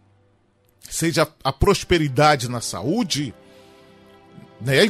seja 0.89 1.29
a 1.45 1.53
prosperidade 1.53 2.49
na 2.49 2.61
saúde, 2.61 3.35
né? 4.61 4.85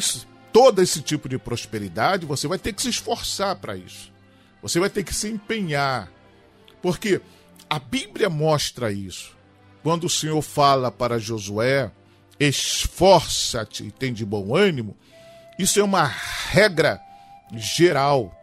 Todo 0.53 0.83
esse 0.83 1.03
tipo 1.03 1.29
de 1.29 1.39
prosperidade, 1.39 2.27
você 2.27 2.47
vai 2.47 2.59
ter 2.59 2.73
que 2.73 2.83
se 2.83 2.89
esforçar 2.89 3.57
para 3.57 3.77
isso. 3.77 4.13
Você 4.63 4.81
vai 4.81 4.91
ter 4.91 5.05
que 5.05 5.15
se 5.15 5.29
empenhar. 5.29 6.11
Porque 6.83 7.21
a 7.69 7.79
Bíblia 7.79 8.29
mostra 8.29 8.93
isso. 8.93 9.37
Quando 9.83 10.05
o 10.05 10.11
Senhor 10.11 10.41
fala 10.43 10.91
para 10.91 11.19
Josué, 11.19 11.91
esforça-te 12.39 13.85
e 13.85 13.91
tem 13.91 14.13
de 14.13 14.25
bom 14.25 14.55
ânimo, 14.55 14.97
isso 15.59 15.81
é 15.81 15.83
uma 15.83 16.05
regra 16.05 17.01
geral 17.53 18.35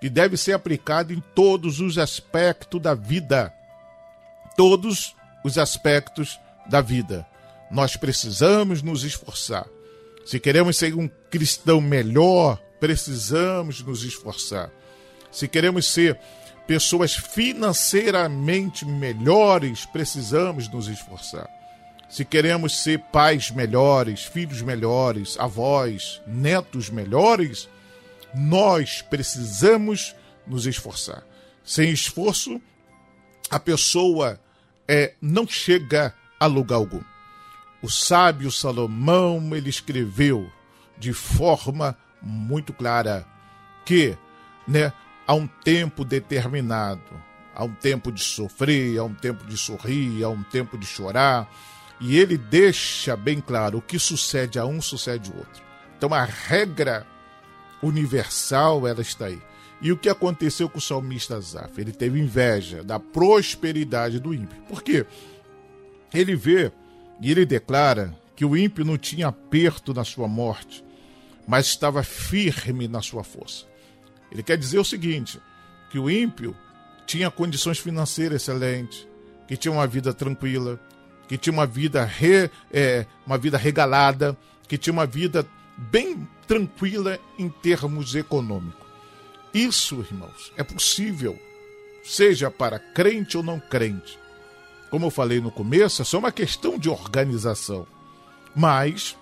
que 0.00 0.08
deve 0.08 0.36
ser 0.36 0.52
aplicada 0.52 1.12
em 1.12 1.22
todos 1.34 1.80
os 1.80 1.98
aspectos 1.98 2.80
da 2.80 2.94
vida. 2.94 3.52
Todos 4.56 5.14
os 5.44 5.58
aspectos 5.58 6.38
da 6.66 6.80
vida. 6.80 7.26
Nós 7.70 7.96
precisamos 7.96 8.82
nos 8.82 9.04
esforçar. 9.04 9.66
Se 10.26 10.40
queremos 10.40 10.76
ser 10.76 10.92
um 10.92 11.08
cristão 11.30 11.80
melhor, 11.80 12.60
precisamos 12.80 13.80
nos 13.80 14.02
esforçar. 14.02 14.72
Se 15.30 15.46
queremos 15.46 15.86
ser 15.86 16.18
pessoas 16.66 17.14
financeiramente 17.14 18.84
melhores, 18.84 19.86
precisamos 19.86 20.68
nos 20.68 20.88
esforçar. 20.88 21.48
Se 22.10 22.24
queremos 22.24 22.76
ser 22.76 22.98
pais 23.12 23.52
melhores, 23.52 24.24
filhos 24.24 24.62
melhores, 24.62 25.38
avós, 25.38 26.20
netos 26.26 26.90
melhores, 26.90 27.68
nós 28.34 29.02
precisamos 29.02 30.12
nos 30.44 30.66
esforçar. 30.66 31.24
Sem 31.64 31.90
esforço, 31.90 32.60
a 33.48 33.60
pessoa 33.60 34.40
é, 34.88 35.14
não 35.22 35.46
chega 35.46 36.12
a 36.40 36.46
lugar 36.46 36.78
algum. 36.78 37.15
O 37.82 37.90
sábio 37.90 38.50
Salomão 38.50 39.54
ele 39.54 39.68
escreveu 39.68 40.50
de 40.98 41.12
forma 41.12 41.96
muito 42.22 42.72
clara 42.72 43.26
que, 43.84 44.16
né, 44.66 44.92
há 45.26 45.34
um 45.34 45.46
tempo 45.46 46.04
determinado, 46.04 47.02
há 47.54 47.64
um 47.64 47.72
tempo 47.74 48.10
de 48.10 48.22
sofrer, 48.22 48.98
há 48.98 49.04
um 49.04 49.14
tempo 49.14 49.44
de 49.46 49.56
sorrir, 49.56 50.24
há 50.24 50.28
um 50.28 50.42
tempo 50.42 50.78
de 50.78 50.86
chorar, 50.86 51.48
e 52.00 52.18
ele 52.18 52.36
deixa 52.36 53.16
bem 53.16 53.40
claro 53.40 53.78
o 53.78 53.82
que 53.82 53.98
sucede 53.98 54.58
a 54.58 54.66
um 54.66 54.80
sucede 54.80 55.30
ao 55.30 55.38
outro. 55.38 55.62
Então 55.96 56.12
a 56.12 56.24
regra 56.24 57.06
universal 57.82 58.86
ela 58.86 59.00
está 59.00 59.26
aí. 59.26 59.40
E 59.80 59.92
o 59.92 59.96
que 59.96 60.08
aconteceu 60.08 60.68
com 60.68 60.78
o 60.78 60.80
salmista 60.80 61.38
Zaf? 61.40 61.78
Ele 61.78 61.92
teve 61.92 62.18
inveja 62.18 62.82
da 62.82 62.98
prosperidade 62.98 64.18
do 64.18 64.32
ímpio. 64.32 64.60
Por 64.62 64.82
quê? 64.82 65.06
Ele 66.12 66.34
vê 66.34 66.72
e 67.20 67.30
ele 67.30 67.46
declara 67.46 68.14
que 68.34 68.44
o 68.44 68.56
ímpio 68.56 68.84
não 68.84 68.98
tinha 68.98 69.28
aperto 69.28 69.94
na 69.94 70.04
sua 70.04 70.28
morte, 70.28 70.84
mas 71.46 71.66
estava 71.66 72.02
firme 72.02 72.86
na 72.86 73.00
sua 73.00 73.24
força. 73.24 73.64
Ele 74.30 74.42
quer 74.42 74.58
dizer 74.58 74.78
o 74.78 74.84
seguinte: 74.84 75.40
que 75.90 75.98
o 75.98 76.10
ímpio 76.10 76.54
tinha 77.06 77.30
condições 77.30 77.78
financeiras 77.78 78.42
excelentes, 78.42 79.06
que 79.46 79.56
tinha 79.56 79.72
uma 79.72 79.86
vida 79.86 80.12
tranquila, 80.12 80.78
que 81.28 81.38
tinha 81.38 81.52
uma 81.52 81.66
vida, 81.66 82.04
re, 82.04 82.50
é, 82.72 83.06
uma 83.26 83.38
vida 83.38 83.56
regalada, 83.56 84.36
que 84.68 84.76
tinha 84.76 84.92
uma 84.92 85.06
vida 85.06 85.46
bem 85.76 86.28
tranquila 86.46 87.18
em 87.38 87.48
termos 87.48 88.14
econômicos. 88.14 88.86
Isso, 89.54 90.00
irmãos, 90.00 90.52
é 90.56 90.62
possível, 90.62 91.38
seja 92.04 92.50
para 92.50 92.78
crente 92.78 93.36
ou 93.36 93.42
não 93.42 93.58
crente. 93.58 94.18
Como 94.90 95.06
eu 95.06 95.10
falei 95.10 95.40
no 95.40 95.50
começo, 95.50 96.02
é 96.02 96.04
só 96.04 96.18
uma 96.18 96.32
questão 96.32 96.78
de 96.78 96.88
organização. 96.88 97.86
Mas, 98.54 99.16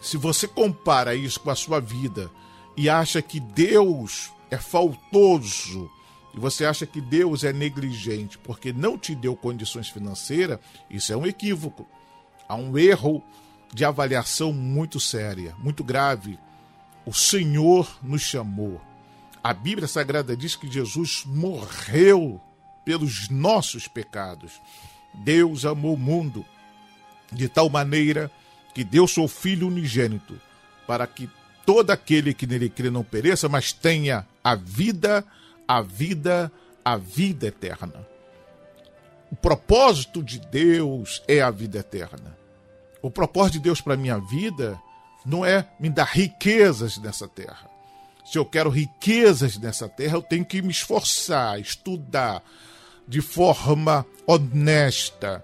se 0.00 0.16
você 0.16 0.46
compara 0.46 1.14
isso 1.14 1.40
com 1.40 1.50
a 1.50 1.54
sua 1.54 1.80
vida 1.80 2.30
e 2.76 2.88
acha 2.88 3.20
que 3.22 3.40
Deus 3.40 4.30
é 4.50 4.56
faltoso 4.56 5.90
e 6.34 6.38
você 6.38 6.64
acha 6.64 6.86
que 6.86 7.00
Deus 7.00 7.42
é 7.44 7.52
negligente 7.52 8.38
porque 8.38 8.72
não 8.72 8.98
te 8.98 9.14
deu 9.14 9.34
condições 9.34 9.88
financeiras, 9.88 10.58
isso 10.88 11.12
é 11.12 11.16
um 11.16 11.26
equívoco. 11.26 11.86
Há 12.48 12.54
um 12.54 12.78
erro 12.78 13.22
de 13.72 13.84
avaliação 13.84 14.52
muito 14.52 15.00
séria, 15.00 15.54
muito 15.58 15.82
grave. 15.82 16.38
O 17.04 17.12
Senhor 17.12 17.88
nos 18.02 18.22
chamou. 18.22 18.80
A 19.42 19.52
Bíblia 19.52 19.88
Sagrada 19.88 20.36
diz 20.36 20.54
que 20.54 20.70
Jesus 20.70 21.24
morreu 21.26 22.40
pelos 22.88 23.28
nossos 23.28 23.86
pecados. 23.86 24.62
Deus 25.12 25.66
amou 25.66 25.92
o 25.92 25.98
mundo 25.98 26.42
de 27.30 27.46
tal 27.46 27.68
maneira 27.68 28.30
que 28.74 28.82
deu 28.82 29.06
seu 29.06 29.28
Filho 29.28 29.66
unigênito 29.66 30.40
para 30.86 31.06
que 31.06 31.28
todo 31.66 31.90
aquele 31.90 32.32
que 32.32 32.46
nele 32.46 32.70
crê 32.70 32.88
não 32.88 33.04
pereça, 33.04 33.46
mas 33.46 33.74
tenha 33.74 34.26
a 34.42 34.54
vida 34.54 35.22
a 35.68 35.82
vida, 35.82 36.50
a 36.82 36.96
vida 36.96 37.48
eterna. 37.48 38.06
O 39.30 39.36
propósito 39.36 40.22
de 40.22 40.40
Deus 40.40 41.22
é 41.28 41.42
a 41.42 41.50
vida 41.50 41.80
eterna. 41.80 42.38
O 43.02 43.10
propósito 43.10 43.54
de 43.54 43.64
Deus 43.64 43.82
para 43.82 43.92
a 43.92 43.98
minha 43.98 44.16
vida 44.18 44.80
não 45.26 45.44
é 45.44 45.68
me 45.78 45.90
dar 45.90 46.06
riquezas 46.06 46.96
nessa 46.96 47.28
terra. 47.28 47.68
Se 48.24 48.38
eu 48.38 48.46
quero 48.46 48.70
riquezas 48.70 49.58
nessa 49.58 49.90
terra, 49.90 50.16
eu 50.16 50.22
tenho 50.22 50.46
que 50.46 50.62
me 50.62 50.70
esforçar, 50.70 51.60
estudar 51.60 52.42
de 53.08 53.22
forma 53.22 54.06
honesta, 54.26 55.42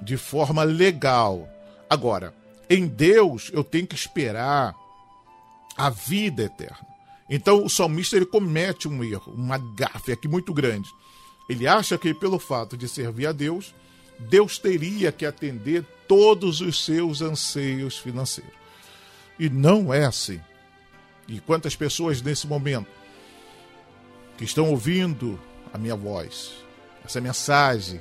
de 0.00 0.16
forma 0.16 0.64
legal. 0.64 1.48
Agora, 1.88 2.34
em 2.68 2.88
Deus, 2.88 3.50
eu 3.52 3.62
tenho 3.62 3.86
que 3.86 3.94
esperar 3.94 4.74
a 5.76 5.88
vida 5.88 6.42
eterna. 6.42 6.86
Então 7.30 7.64
o 7.64 7.70
salmista 7.70 8.16
ele 8.16 8.26
comete 8.26 8.88
um 8.88 9.02
erro, 9.02 9.32
uma 9.32 9.58
gafe 9.58 10.12
aqui 10.12 10.26
muito 10.26 10.52
grande. 10.52 10.90
Ele 11.48 11.66
acha 11.66 11.96
que 11.96 12.12
pelo 12.12 12.38
fato 12.38 12.76
de 12.76 12.88
servir 12.88 13.26
a 13.26 13.32
Deus, 13.32 13.74
Deus 14.18 14.58
teria 14.58 15.12
que 15.12 15.24
atender 15.24 15.84
todos 16.08 16.60
os 16.60 16.84
seus 16.84 17.22
anseios 17.22 17.96
financeiros. 17.96 18.52
E 19.38 19.48
não 19.48 19.92
é 19.92 20.04
assim. 20.04 20.40
E 21.28 21.40
quantas 21.40 21.74
pessoas 21.74 22.20
nesse 22.20 22.46
momento 22.46 22.88
que 24.36 24.44
estão 24.44 24.70
ouvindo 24.70 25.40
a 25.72 25.78
minha 25.78 25.96
voz, 25.96 26.63
essa 27.04 27.20
mensagem, 27.20 28.00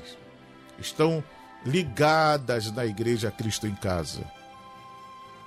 estão 0.80 1.24
ligadas 1.66 2.72
na 2.72 2.86
igreja 2.86 3.32
Cristo 3.32 3.68
em 3.68 3.76
casa 3.76 4.24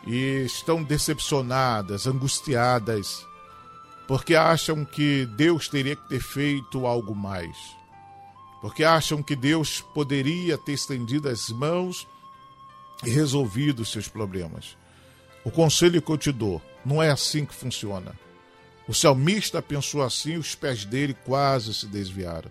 e 0.07 0.45
estão 0.45 0.83
decepcionadas, 0.83 2.07
angustiadas, 2.07 3.27
porque 4.07 4.35
acham 4.35 4.85
que 4.85 5.27
Deus 5.37 5.69
teria 5.69 5.97
que 5.97 6.09
ter 6.09 6.21
feito 6.21 6.87
algo 6.87 7.15
mais, 7.15 7.57
porque 8.61 8.85
acham 8.85 9.23
que 9.23 9.35
Deus 9.35 9.81
poderia 9.81 10.57
ter 10.57 10.73
estendido 10.73 11.29
as 11.29 11.49
mãos 11.49 12.07
e 13.05 13.11
resolvido 13.11 13.81
os 13.81 13.91
seus 13.91 14.07
problemas. 14.09 14.77
O 15.45 15.51
conselho 15.51 16.01
que 16.01 16.11
eu 16.11 16.19
te 16.19 16.33
dou 16.33 16.63
não 16.85 17.03
é 17.03 17.11
assim 17.11 17.45
que 17.45 17.55
funciona. 17.55 18.15
O 18.89 18.95
salmista 18.95 19.61
pensou 19.61 20.03
assim, 20.03 20.37
os 20.37 20.55
pés 20.55 20.85
dele 20.85 21.15
quase 21.25 21.75
se 21.75 21.87
desviaram. 21.87 22.51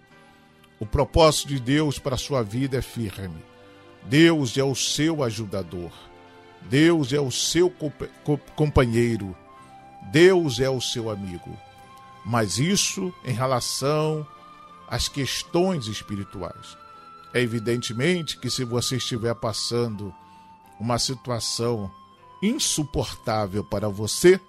O 0.79 0.85
propósito 0.85 1.47
de 1.47 1.59
Deus 1.59 1.97
para 1.97 2.15
a 2.15 2.17
sua 2.17 2.43
vida 2.43 2.77
é 2.77 2.81
firme. 2.81 3.41
Deus 4.03 4.57
é 4.57 4.63
o 4.63 4.75
seu 4.75 5.23
ajudador. 5.23 5.91
Deus 6.69 7.13
é 7.13 7.19
o 7.19 7.31
seu 7.31 7.73
companheiro. 8.55 9.35
Deus 10.11 10.59
é 10.59 10.69
o 10.69 10.81
seu 10.81 11.09
amigo. 11.09 11.57
Mas 12.25 12.59
isso 12.59 13.13
em 13.23 13.33
relação 13.33 14.27
às 14.87 15.07
questões 15.07 15.87
espirituais. 15.87 16.77
É 17.33 17.41
evidentemente 17.41 18.37
que 18.37 18.49
se 18.49 18.63
você 18.63 18.97
estiver 18.97 19.35
passando 19.35 20.13
uma 20.79 20.99
situação 20.99 21.91
insuportável 22.41 23.63
para 23.63 23.87
você, 23.87 24.39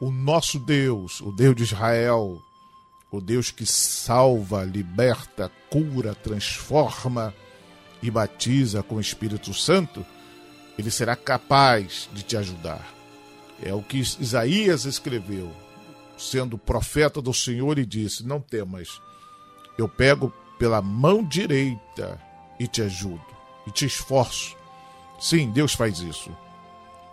o 0.00 0.10
nosso 0.10 0.58
Deus, 0.58 1.20
o 1.20 1.32
Deus 1.32 1.54
de 1.56 1.62
Israel, 1.64 2.40
o 3.10 3.20
Deus 3.20 3.50
que 3.50 3.64
salva, 3.64 4.64
liberta, 4.64 5.50
cura, 5.70 6.14
transforma 6.14 7.34
e 8.02 8.10
batiza 8.10 8.82
com 8.82 8.96
o 8.96 9.00
Espírito 9.00 9.54
Santo, 9.54 10.04
ele 10.78 10.90
será 10.90 11.16
capaz 11.16 12.08
de 12.12 12.22
te 12.22 12.36
ajudar. 12.36 12.94
É 13.60 13.74
o 13.74 13.82
que 13.82 13.98
Isaías 13.98 14.84
escreveu, 14.84 15.50
sendo 16.16 16.56
profeta 16.56 17.20
do 17.20 17.34
Senhor, 17.34 17.78
e 17.78 17.86
disse: 17.86 18.24
Não 18.24 18.40
temas, 18.40 19.00
eu 19.76 19.88
pego 19.88 20.32
pela 20.58 20.80
mão 20.80 21.24
direita 21.24 22.20
e 22.58 22.68
te 22.68 22.82
ajudo, 22.82 23.24
e 23.66 23.70
te 23.70 23.86
esforço. 23.86 24.56
Sim, 25.18 25.50
Deus 25.50 25.72
faz 25.72 25.98
isso. 25.98 26.30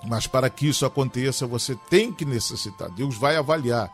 Mas 0.08 0.28
para 0.28 0.50
que 0.50 0.68
isso 0.68 0.86
aconteça, 0.86 1.48
você 1.48 1.76
tem 1.90 2.14
que 2.14 2.26
necessitar. 2.26 2.92
Deus 2.92 3.18
vai 3.18 3.36
avaliar 3.36 3.92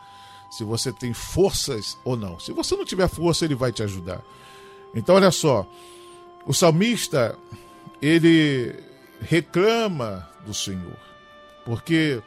se 0.51 0.65
você 0.65 0.91
tem 0.91 1.13
forças 1.13 1.97
ou 2.03 2.17
não. 2.17 2.37
Se 2.37 2.51
você 2.51 2.75
não 2.75 2.83
tiver 2.83 3.07
força, 3.07 3.45
ele 3.45 3.55
vai 3.55 3.71
te 3.71 3.81
ajudar. 3.81 4.21
Então, 4.93 5.15
olha 5.15 5.31
só, 5.31 5.65
o 6.45 6.53
salmista 6.53 7.39
ele 8.01 8.75
reclama 9.21 10.27
do 10.45 10.53
Senhor, 10.53 10.97
porque 11.63 12.21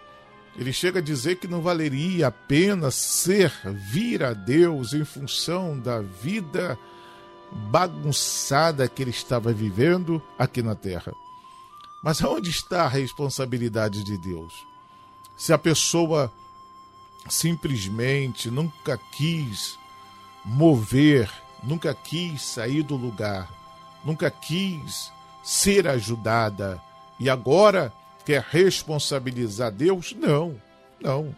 ele 0.56 0.72
chega 0.72 1.00
a 1.00 1.02
dizer 1.02 1.36
que 1.36 1.46
não 1.46 1.60
valeria 1.60 2.28
a 2.28 2.30
pena 2.30 2.90
servir 2.90 4.22
a 4.22 4.32
Deus 4.32 4.94
em 4.94 5.04
função 5.04 5.78
da 5.78 6.00
vida 6.00 6.78
bagunçada 7.70 8.88
que 8.88 9.02
ele 9.02 9.10
estava 9.10 9.52
vivendo 9.52 10.22
aqui 10.38 10.62
na 10.62 10.74
terra. 10.74 11.12
Mas 12.02 12.22
onde 12.22 12.48
está 12.48 12.84
a 12.84 12.88
responsabilidade 12.88 14.02
de 14.02 14.16
Deus? 14.16 14.66
Se 15.36 15.52
a 15.52 15.58
pessoa 15.58 16.32
simplesmente 17.28 18.50
nunca 18.50 18.98
quis 19.12 19.78
mover, 20.44 21.30
nunca 21.62 21.94
quis 21.94 22.42
sair 22.42 22.82
do 22.82 22.96
lugar, 22.96 23.48
nunca 24.04 24.30
quis 24.30 25.12
ser 25.42 25.86
ajudada 25.88 26.80
e 27.18 27.30
agora 27.30 27.92
quer 28.24 28.42
responsabilizar 28.42 29.70
Deus? 29.70 30.14
Não, 30.18 30.60
não. 31.00 31.34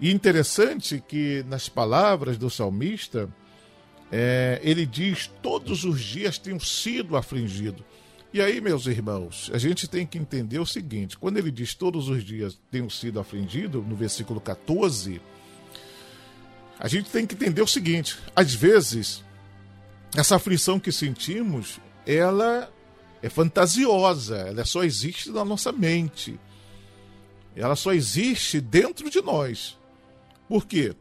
E 0.00 0.10
interessante 0.10 1.02
que 1.06 1.44
nas 1.46 1.68
palavras 1.68 2.36
do 2.36 2.50
salmista, 2.50 3.28
é, 4.10 4.60
ele 4.62 4.84
diz: 4.84 5.30
todos 5.40 5.84
os 5.84 6.02
dias 6.02 6.38
tenho 6.38 6.60
sido 6.60 7.16
afligido. 7.16 7.84
E 8.32 8.40
aí, 8.40 8.62
meus 8.62 8.86
irmãos, 8.86 9.50
a 9.52 9.58
gente 9.58 9.86
tem 9.86 10.06
que 10.06 10.16
entender 10.16 10.58
o 10.58 10.64
seguinte: 10.64 11.18
quando 11.18 11.36
ele 11.36 11.50
diz 11.50 11.74
todos 11.74 12.08
os 12.08 12.24
dias 12.24 12.58
tenho 12.70 12.88
sido 12.88 13.20
afligido, 13.20 13.82
no 13.82 13.94
versículo 13.94 14.40
14, 14.40 15.20
a 16.78 16.88
gente 16.88 17.10
tem 17.10 17.26
que 17.26 17.34
entender 17.34 17.60
o 17.60 17.66
seguinte: 17.66 18.18
às 18.34 18.54
vezes, 18.54 19.22
essa 20.16 20.36
aflição 20.36 20.80
que 20.80 20.90
sentimos, 20.90 21.78
ela 22.06 22.72
é 23.22 23.28
fantasiosa, 23.28 24.38
ela 24.38 24.64
só 24.64 24.82
existe 24.82 25.30
na 25.30 25.44
nossa 25.44 25.70
mente. 25.70 26.40
Ela 27.54 27.76
só 27.76 27.92
existe 27.92 28.62
dentro 28.62 29.10
de 29.10 29.20
nós. 29.20 29.78
Por 30.48 30.66
quê? 30.66 30.94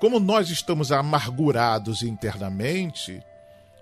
Como 0.00 0.20
nós 0.20 0.50
estamos 0.50 0.92
amargurados 0.92 2.02
internamente, 2.02 3.20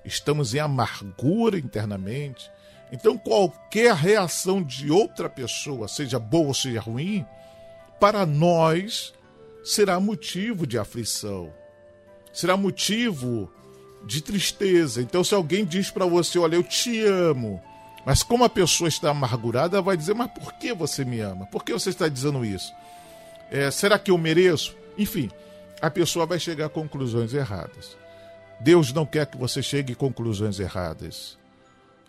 estamos 0.04 0.54
em 0.54 0.58
amargura 0.58 1.58
internamente, 1.58 2.50
então 2.94 3.18
qualquer 3.18 3.94
reação 3.94 4.62
de 4.62 4.90
outra 4.90 5.28
pessoa, 5.28 5.88
seja 5.88 6.18
boa 6.18 6.48
ou 6.48 6.54
seja 6.54 6.80
ruim, 6.80 7.26
para 7.98 8.24
nós 8.24 9.12
será 9.64 9.98
motivo 9.98 10.66
de 10.66 10.78
aflição, 10.78 11.52
será 12.32 12.56
motivo 12.56 13.50
de 14.06 14.22
tristeza. 14.22 15.02
Então, 15.02 15.24
se 15.24 15.34
alguém 15.34 15.64
diz 15.64 15.90
para 15.90 16.06
você, 16.06 16.38
olha, 16.38 16.54
eu 16.56 16.62
te 16.62 17.02
amo, 17.02 17.60
mas 18.04 18.22
como 18.22 18.44
a 18.44 18.48
pessoa 18.48 18.88
está 18.88 19.10
amargurada, 19.10 19.80
vai 19.80 19.96
dizer: 19.96 20.14
Mas 20.14 20.30
por 20.30 20.52
que 20.54 20.72
você 20.74 21.04
me 21.04 21.20
ama? 21.20 21.46
Por 21.46 21.64
que 21.64 21.72
você 21.72 21.90
está 21.90 22.06
dizendo 22.06 22.44
isso? 22.44 22.72
É, 23.50 23.70
será 23.70 23.98
que 23.98 24.10
eu 24.10 24.18
mereço? 24.18 24.76
Enfim, 24.98 25.30
a 25.80 25.90
pessoa 25.90 26.26
vai 26.26 26.38
chegar 26.38 26.66
a 26.66 26.70
conclusões 26.70 27.32
erradas. 27.32 27.96
Deus 28.60 28.92
não 28.92 29.06
quer 29.06 29.26
que 29.26 29.36
você 29.36 29.62
chegue 29.62 29.94
a 29.94 29.96
conclusões 29.96 30.60
erradas. 30.60 31.36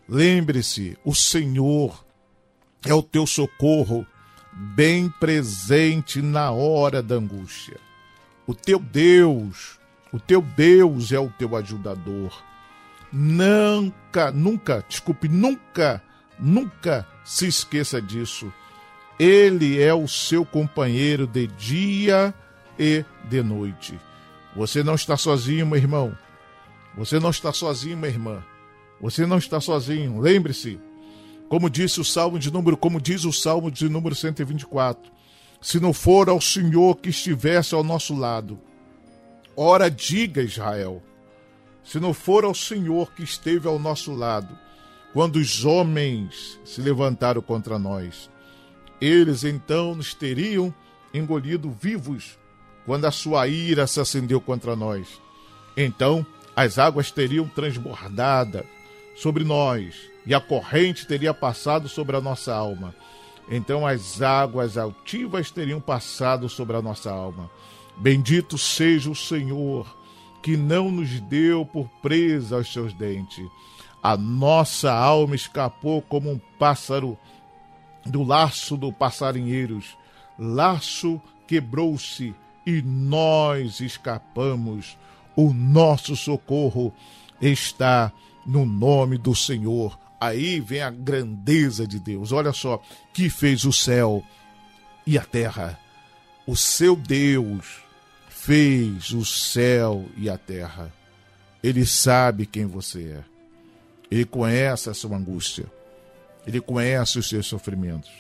Lembre-se: 0.08 0.98
o 1.04 1.13
Senhor 1.13 2.06
é 2.86 2.94
o 2.94 3.02
teu 3.02 3.26
socorro, 3.26 4.06
bem 4.52 5.10
presente 5.20 6.22
na 6.22 6.52
hora 6.52 7.02
da 7.02 7.15
angústia. 7.15 7.78
O 8.46 8.54
teu 8.54 8.80
Deus, 8.80 9.80
o 10.12 10.20
teu 10.20 10.41
Deus 10.41 11.12
é 11.12 11.20
o 11.20 11.30
teu 11.30 11.56
ajudador 11.56 12.32
Nunca, 13.18 14.30
nunca, 14.30 14.84
desculpe, 14.89 15.30
nunca, 15.30 16.04
nunca 16.38 17.08
se 17.24 17.48
esqueça 17.48 18.02
disso. 18.02 18.52
Ele 19.18 19.82
é 19.82 19.94
o 19.94 20.06
seu 20.06 20.46
companheiro 20.46 21.26
de 21.26 21.48
dia 21.48 22.34
e 22.78 23.06
de 23.30 23.41
noite. 23.41 23.98
Você 24.54 24.84
não 24.84 24.96
está 24.96 25.15
sozinho, 25.15 25.65
meu 25.65 25.78
irmão. 25.78 26.18
Você 26.98 27.18
não 27.18 27.30
está 27.30 27.54
sozinho, 27.54 27.96
minha 27.96 28.10
irmã. 28.10 28.44
Você 29.01 29.25
não 29.25 29.38
está 29.38 29.60
sozinho. 29.60 30.19
Lembre-se, 30.19 30.79
como 31.49 31.69
disse 31.69 31.99
o 31.99 32.05
Salmo 32.05 32.39
de 32.39 32.51
número, 32.51 32.77
como 32.77 32.99
diz 32.99 33.23
o 33.23 33.31
Salmo 33.31 33.69
de 33.69 33.88
número 33.89 34.15
124, 34.15 35.12
se 35.62 35.79
não 35.79 35.93
for 35.93 36.29
ao 36.29 36.41
Senhor 36.41 36.97
que 36.97 37.10
estivesse 37.10 37.75
ao 37.75 37.84
nosso 37.84 38.15
lado. 38.15 38.60
Ora 39.55 39.89
diga 39.89 40.41
Israel, 40.41 41.01
se 41.84 41.99
não 41.99 42.13
for 42.13 42.43
ao 42.43 42.53
Senhor 42.53 43.13
que 43.13 43.23
esteve 43.23 43.67
ao 43.67 43.79
nosso 43.79 44.13
lado, 44.13 44.58
quando 45.13 45.38
os 45.38 45.63
homens 45.63 46.60
se 46.65 46.81
levantaram 46.81 47.41
contra 47.41 47.79
nós, 47.79 48.29
eles 48.99 49.43
então 49.43 49.95
nos 49.95 50.13
teriam 50.13 50.73
engolido 51.13 51.69
vivos 51.69 52.38
quando 52.86 53.05
a 53.05 53.12
sua 53.12 53.47
ira 53.47 53.88
se 53.88 53.99
acendeu 53.99 54.41
contra 54.41 54.75
nós. 54.75 55.21
Então 55.77 56.25
as 56.55 56.77
águas 56.77 57.12
teriam 57.12 57.47
transbordado 57.47 58.65
sobre 59.15 59.43
nós 59.43 59.95
e 60.25 60.34
a 60.34 60.39
corrente 60.39 61.08
teria 61.08 61.34
passado 61.34 61.88
sobre 61.88 62.15
a 62.15 62.21
nossa 62.21 62.54
alma. 62.54 62.93
Então 63.49 63.86
as 63.86 64.21
águas 64.21 64.78
altivas 64.78 65.51
teriam 65.51 65.80
passado 65.80 66.49
sobre 66.49 66.75
a 66.75 66.82
nossa 66.82 67.12
alma. 67.12 67.49
Bendito 67.97 68.58
seja 68.58 69.10
o 69.10 69.15
Senhor, 69.15 69.88
que 70.41 70.58
não 70.58 70.91
nos 70.91 71.19
deu 71.21 71.65
por 71.65 71.88
presa 72.01 72.58
aos 72.58 72.71
seus 72.71 72.93
dentes. 72.93 73.47
A 74.04 74.17
nossa 74.17 74.91
alma 74.91 75.36
escapou 75.36 76.01
como 76.01 76.32
um 76.32 76.39
pássaro 76.60 77.17
do 78.06 78.23
laço 78.23 78.75
do 78.75 78.91
passarinheiros. 78.91 79.97
Laço 80.38 81.21
quebrou-se 81.47 82.36
e 82.65 82.82
nós 82.82 83.80
escapamos. 83.80 84.97
O 85.36 85.54
nosso 85.54 86.15
socorro 86.15 86.93
está 87.41 88.12
no 88.45 88.65
nome 88.65 89.17
do 89.17 89.34
Senhor. 89.34 89.97
Aí 90.19 90.60
vem 90.60 90.81
a 90.81 90.89
grandeza 90.89 91.88
de 91.88 91.99
Deus. 91.99 92.31
Olha 92.31 92.53
só, 92.53 92.81
que 93.13 93.29
fez 93.29 93.65
o 93.65 93.73
céu 93.73 94.23
e 95.05 95.17
a 95.17 95.23
terra. 95.23 95.79
O 96.47 96.55
seu 96.55 96.95
Deus 96.95 97.81
fez 98.29 99.12
o 99.12 99.25
céu 99.25 100.05
e 100.15 100.29
a 100.29 100.38
terra. 100.38 100.93
Ele 101.63 101.86
sabe 101.86 102.45
quem 102.45 102.65
você 102.65 103.17
é. 103.19 103.23
Ele 104.10 104.25
conhece 104.25 104.89
a 104.89 104.93
sua 104.93 105.17
angústia. 105.17 105.65
Ele 106.45 106.62
conhece 106.62 107.17
os 107.17 107.27
seus 107.27 107.47
sofrimentos. 107.47 108.12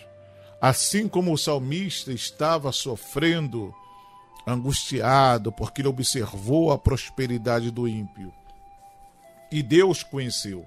Assim 0.59 1.07
como 1.07 1.31
o 1.31 1.37
salmista 1.37 2.11
estava 2.11 2.71
sofrendo, 2.71 3.73
angustiado, 4.47 5.51
porque 5.51 5.81
ele 5.81 5.87
observou 5.87 6.71
a 6.71 6.77
prosperidade 6.77 7.69
do 7.69 7.87
ímpio. 7.87 8.33
E 9.51 9.61
Deus 9.61 10.03
conheceu. 10.03 10.65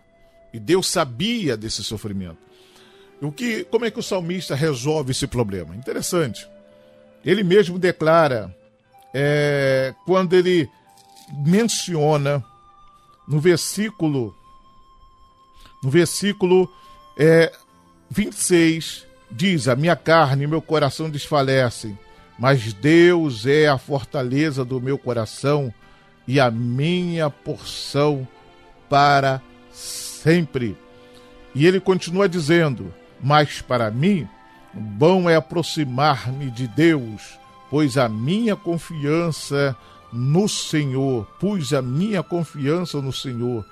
E 0.53 0.59
Deus 0.59 0.89
sabia 0.89 1.57
desse 1.57 1.85
sofrimento. 1.85 2.39
O 3.21 3.33
que, 3.33 3.65
como 3.65 3.85
é 3.85 3.91
que 3.91 3.99
o 3.99 4.03
salmista 4.03 4.55
resolve 4.55 5.11
esse 5.11 5.27
problema? 5.27 5.75
Interessante. 5.75 6.49
Ele 7.25 7.43
mesmo 7.43 7.79
declara, 7.79 8.55
é, 9.13 9.95
quando 10.07 10.35
ele 10.35 10.69
menciona 11.45 12.45
no 13.27 13.41
versículo, 13.41 14.35
no 15.83 15.91
versículo 15.91 16.73
é, 17.19 17.53
26, 18.09 19.05
diz: 19.31 19.69
A 19.69 19.75
minha 19.75 19.97
carne 19.97 20.45
e 20.45 20.47
meu 20.47 20.63
coração 20.63 21.11
desfalecem, 21.11 21.99
mas 22.39 22.73
Deus 22.73 23.47
é 23.47 23.67
a 23.67 23.79
fortaleza 23.79 24.65
do 24.65 24.81
meu 24.81 24.97
coração 24.97 25.75
e 26.27 26.39
a 26.39 26.51
minha 26.51 27.29
porção 27.29 28.27
para 28.89 29.43
sempre. 29.73 30.77
E 31.55 31.67
ele 31.67 31.81
continua 31.81 32.29
dizendo: 32.29 32.93
Mas 33.23 33.61
para 33.61 33.91
mim, 33.91 34.29
bom 34.73 35.29
é 35.29 35.37
aproximar-me 35.37 36.51
de 36.51 36.67
Deus, 36.69 37.39
pois 37.71 37.97
a 37.97 38.09
minha 38.09 38.57
confiança 38.57 39.77
no 40.13 40.49
Senhor, 40.49 41.27
pus 41.39 41.73
a 41.73 41.83
minha 41.83 42.23
confiança 42.23 43.01
no 43.01 43.13
Senhor. 43.13 43.65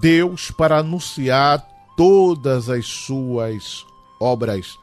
Deus 0.00 0.50
para 0.50 0.78
anunciar 0.78 1.66
todas 1.96 2.68
as 2.68 2.86
suas 2.86 3.86
obras. 4.20 4.78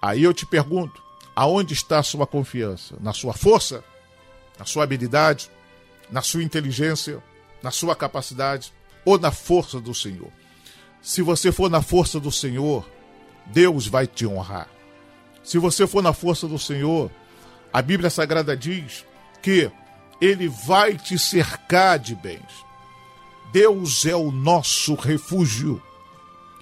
Aí 0.00 0.22
eu 0.22 0.32
te 0.32 0.46
pergunto: 0.46 1.02
aonde 1.34 1.74
está 1.74 1.98
a 1.98 2.02
sua 2.02 2.26
confiança? 2.26 2.96
Na 3.00 3.12
sua 3.12 3.32
força? 3.32 3.84
Na 4.58 4.64
sua 4.64 4.84
habilidade? 4.84 5.50
Na 6.10 6.22
sua 6.22 6.42
inteligência? 6.42 7.22
Na 7.66 7.72
sua 7.72 7.96
capacidade? 7.96 8.72
Ou 9.04 9.18
na 9.18 9.32
força 9.32 9.80
do 9.80 9.92
Senhor? 9.92 10.30
Se 11.02 11.20
você 11.20 11.50
for 11.50 11.68
na 11.68 11.82
força 11.82 12.20
do 12.20 12.30
Senhor, 12.30 12.88
Deus 13.46 13.88
vai 13.88 14.06
te 14.06 14.24
honrar. 14.24 14.68
Se 15.42 15.58
você 15.58 15.84
for 15.84 16.00
na 16.00 16.12
força 16.12 16.46
do 16.46 16.60
Senhor, 16.60 17.10
a 17.72 17.82
Bíblia 17.82 18.08
Sagrada 18.08 18.56
diz 18.56 19.04
que 19.42 19.68
Ele 20.20 20.46
vai 20.48 20.96
te 20.96 21.18
cercar 21.18 21.98
de 21.98 22.14
bens. 22.14 22.64
Deus 23.52 24.06
é 24.06 24.14
o 24.14 24.30
nosso 24.30 24.94
refúgio 24.94 25.82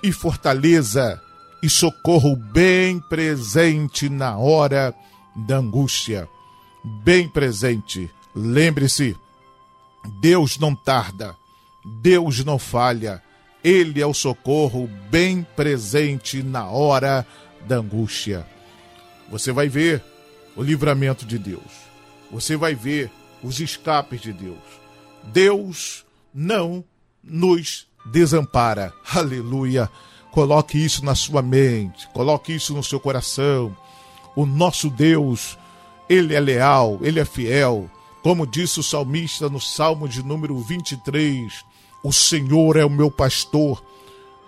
e 0.03 0.11
fortaleza 0.11 1.21
e 1.63 1.69
socorro 1.69 2.35
bem 2.35 2.99
presente 2.99 4.09
na 4.09 4.39
hora 4.39 4.95
da 5.37 5.59
angústia. 5.59 6.27
Bem 6.83 7.29
presente. 7.29 8.11
Lembre-se, 8.35 9.15
Deus 10.21 10.59
não 10.59 10.75
tarda, 10.75 11.37
Deus 12.01 12.45
não 12.45 12.59
falha. 12.59 13.23
Ele 13.63 14.01
é 14.01 14.07
o 14.07 14.13
socorro 14.13 14.89
bem 15.11 15.47
presente 15.57 16.43
na 16.43 16.69
hora 16.69 17.27
da 17.67 17.77
angústia. 17.77 18.47
Você 19.31 19.53
vai 19.53 19.69
ver 19.69 20.03
o 20.55 20.63
livramento 20.63 21.25
de 21.25 21.39
Deus. 21.39 21.85
Você 22.31 22.57
vai 22.57 22.75
ver 22.75 23.11
os 23.43 23.61
escapes 23.61 24.21
de 24.21 24.33
Deus. 24.33 24.59
Deus 25.25 26.05
não 26.33 26.85
nos 27.23 27.87
desampara. 28.05 28.93
Aleluia. 29.15 29.89
Coloque 30.31 30.77
isso 30.77 31.05
na 31.05 31.15
sua 31.15 31.41
mente, 31.43 32.09
coloque 32.09 32.53
isso 32.53 32.75
no 32.75 32.83
seu 32.83 32.99
coração. 32.99 33.75
O 34.35 34.45
nosso 34.45 34.91
Deus, 34.91 35.57
ele 36.09 36.35
é 36.35 36.41
leal, 36.41 36.99
ele 37.03 37.21
é 37.21 37.25
fiel. 37.25 37.89
Como 38.25 38.47
disse 38.47 38.81
o 38.81 38.83
salmista 38.83 39.51
no 39.51 39.61
Salmo 39.61 40.09
de 40.09 40.23
número 40.23 40.59
23, 40.59 41.63
o 42.03 42.11
Senhor 42.11 42.75
é 42.75 42.83
o 42.83 42.89
meu 42.89 43.11
pastor, 43.11 43.85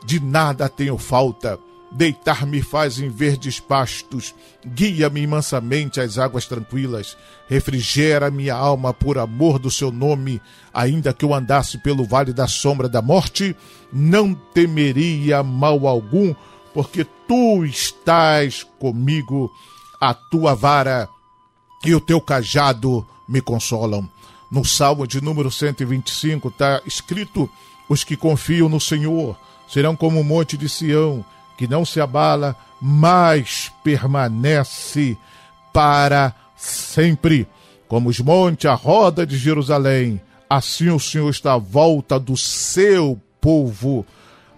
de 0.02 0.18
nada 0.18 0.66
tenho 0.66 0.96
falta. 0.96 1.60
Deitar-me 1.92 2.62
faz 2.62 2.98
em 2.98 3.10
verdes 3.10 3.60
pastos, 3.60 4.34
guia-me 4.66 5.26
mansamente 5.26 6.00
às 6.00 6.16
águas 6.16 6.46
tranquilas, 6.46 7.18
refrigera 7.50 8.30
minha 8.30 8.54
alma 8.54 8.94
por 8.94 9.18
amor 9.18 9.58
do 9.58 9.70
seu 9.70 9.92
nome, 9.92 10.40
ainda 10.72 11.12
que 11.12 11.26
eu 11.26 11.34
andasse 11.34 11.76
pelo 11.76 12.06
vale 12.06 12.32
da 12.32 12.48
sombra 12.48 12.88
da 12.88 13.02
morte, 13.02 13.54
não 13.92 14.32
temeria 14.32 15.42
mal 15.42 15.86
algum, 15.86 16.34
porque 16.72 17.04
tu 17.28 17.62
estás 17.66 18.66
comigo, 18.78 19.52
a 20.00 20.14
tua 20.14 20.54
vara 20.54 21.06
e 21.84 21.94
o 21.94 22.00
teu 22.00 22.22
cajado 22.22 23.06
me 23.28 23.40
consolam. 23.40 24.08
No 24.50 24.64
Salmo 24.64 25.06
de 25.06 25.20
número 25.20 25.50
125 25.50 26.48
está 26.48 26.80
escrito: 26.86 27.50
Os 27.88 28.04
que 28.04 28.16
confiam 28.16 28.68
no 28.68 28.80
Senhor 28.80 29.36
serão 29.68 29.96
como 29.96 30.20
o 30.20 30.24
monte 30.24 30.56
de 30.56 30.68
Sião 30.68 31.24
que 31.56 31.66
não 31.66 31.84
se 31.84 32.00
abala, 32.00 32.54
mas 32.80 33.72
permanece 33.82 35.16
para 35.72 36.34
sempre. 36.56 37.48
Como 37.88 38.08
os 38.08 38.20
montes 38.20 38.66
à 38.66 38.74
roda 38.74 39.26
de 39.26 39.38
Jerusalém, 39.38 40.20
assim 40.50 40.90
o 40.90 41.00
Senhor 41.00 41.30
está 41.30 41.54
à 41.54 41.58
volta 41.58 42.18
do 42.20 42.36
seu 42.36 43.20
povo. 43.40 44.04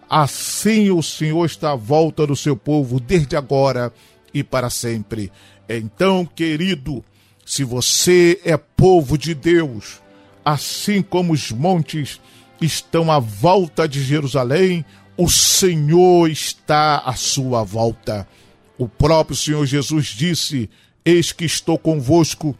Assim 0.08 0.90
o 0.90 1.02
Senhor 1.02 1.44
está 1.44 1.72
à 1.72 1.76
volta 1.76 2.26
do 2.26 2.34
seu 2.34 2.56
povo, 2.56 2.98
desde 2.98 3.36
agora 3.36 3.92
e 4.32 4.42
para 4.42 4.70
sempre. 4.70 5.30
Então, 5.68 6.24
querido, 6.24 7.04
se 7.48 7.64
você 7.64 8.38
é 8.44 8.58
povo 8.58 9.16
de 9.16 9.32
Deus, 9.32 10.02
assim 10.44 11.00
como 11.00 11.32
os 11.32 11.50
montes 11.50 12.20
estão 12.60 13.10
à 13.10 13.18
volta 13.18 13.88
de 13.88 14.04
Jerusalém, 14.04 14.84
o 15.16 15.30
Senhor 15.30 16.28
está 16.28 16.98
à 16.98 17.14
sua 17.14 17.64
volta. 17.64 18.28
O 18.76 18.86
próprio 18.86 19.34
Senhor 19.34 19.64
Jesus 19.64 20.08
disse: 20.08 20.68
Eis 21.02 21.32
que 21.32 21.46
estou 21.46 21.78
convosco 21.78 22.54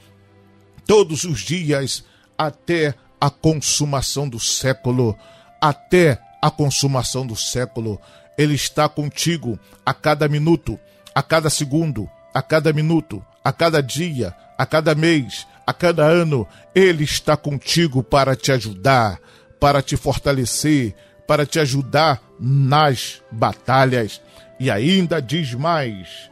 todos 0.87 1.25
os 1.25 1.41
dias 1.41 2.03
até 2.39 2.95
a 3.21 3.29
consumação 3.29 4.27
do 4.27 4.41
século. 4.41 5.15
Até 5.61 6.19
a 6.41 6.51
consumação 6.51 7.27
do 7.27 7.37
século. 7.37 8.01
Ele 8.39 8.55
está 8.55 8.89
contigo 8.89 9.59
a 9.85 9.93
cada 9.93 10.27
minuto, 10.29 10.81
a 11.15 11.23
cada 11.23 11.51
segundo, 11.51 12.09
a 12.33 12.41
cada 12.41 12.73
minuto, 12.73 13.23
a 13.45 13.53
cada 13.53 13.83
dia, 13.83 14.35
a 14.59 14.67
cada 14.67 14.95
mês, 14.95 15.47
a 15.65 15.73
cada 15.73 16.05
ano. 16.05 16.47
Ele 16.75 17.05
está 17.05 17.37
contigo 17.37 18.03
para 18.03 18.35
te 18.35 18.51
ajudar, 18.51 19.21
para 19.61 19.81
te 19.81 19.97
fortalecer, 19.97 20.95
para 21.27 21.47
te 21.47 21.61
ajudar 21.61 22.21
nas 22.41 23.23
batalhas. 23.31 24.21
E 24.59 24.71
ainda 24.71 25.23
diz 25.23 25.55
mais: 25.55 26.29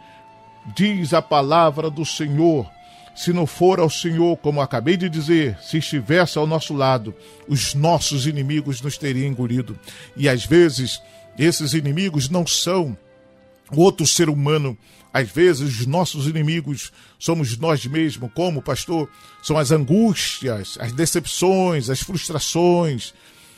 diz 0.75 1.15
a 1.15 1.23
palavra 1.23 1.89
do 1.89 2.05
Senhor. 2.05 2.69
Se 3.15 3.33
não 3.33 3.47
for 3.47 3.81
ao 3.81 3.89
Senhor, 3.89 4.37
como 4.37 4.61
acabei 4.61 4.95
de 4.95 5.09
dizer, 5.09 5.57
se 5.63 5.79
estivesse 5.79 6.37
ao 6.37 6.47
nosso 6.47 6.75
lado, 6.75 7.15
os 7.49 7.75
nossos 7.75 8.27
inimigos 8.27 8.83
nos 8.83 8.99
teriam 8.99 9.27
engolido. 9.27 9.79
E 10.15 10.29
às 10.29 10.45
vezes, 10.45 11.01
esses 11.39 11.73
inimigos 11.73 12.29
não 12.29 12.47
são 12.47 12.95
outro 13.75 14.07
ser 14.07 14.29
humano. 14.29 14.77
Às 15.17 15.31
vezes, 15.31 15.81
os 15.81 15.87
nossos 15.87 16.27
inimigos 16.27 16.93
somos 17.19 17.57
nós 17.57 17.87
mesmos, 17.87 18.31
como, 18.35 18.61
pastor? 18.61 19.09
São 19.43 19.57
as 19.57 19.71
angústias, 19.71 20.77
as 20.79 20.93
decepções, 20.93 21.89
as 21.89 22.01
frustrações, 22.01 23.15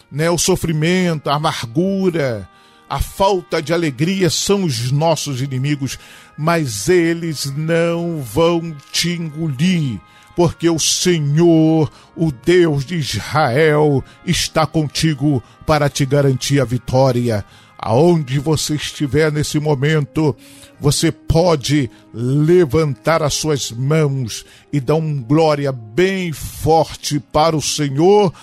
né? 0.09 0.30
o 0.30 0.38
sofrimento, 0.38 1.28
a 1.28 1.34
amargura, 1.34 2.48
a 2.88 3.00
falta 3.00 3.61
de 3.61 3.74
alegria 3.74 4.30
são 4.30 4.62
os 4.62 4.92
nossos 4.92 5.42
inimigos, 5.42 5.98
mas 6.38 6.88
eles 6.88 7.46
não 7.56 8.22
vão 8.22 8.72
te 8.92 9.11
engolir, 9.11 9.98
porque 10.36 10.70
o 10.70 10.78
Senhor, 10.78 11.90
o 12.14 12.30
Deus 12.30 12.84
de 12.84 12.94
Israel, 12.94 14.04
está 14.24 14.64
contigo 14.64 15.42
para 15.66 15.90
te 15.90 16.06
garantir 16.06 16.61
a 16.61 16.64
vitória. 16.64 17.44
Aonde 17.78 18.40
você 18.40 18.74
estiver 18.74 19.30
nesse 19.30 19.60
momento, 19.60 20.34
você 20.80 21.12
pode 21.12 21.88
levantar 22.12 23.22
as 23.22 23.34
suas 23.34 23.70
mãos 23.70 24.44
e 24.72 24.80
dar 24.80 24.96
um 24.96 25.22
glória 25.22 25.70
bem 25.70 26.32
forte 26.32 27.20
para 27.20 27.54
o 27.56 27.62
Senhor. 27.62 28.34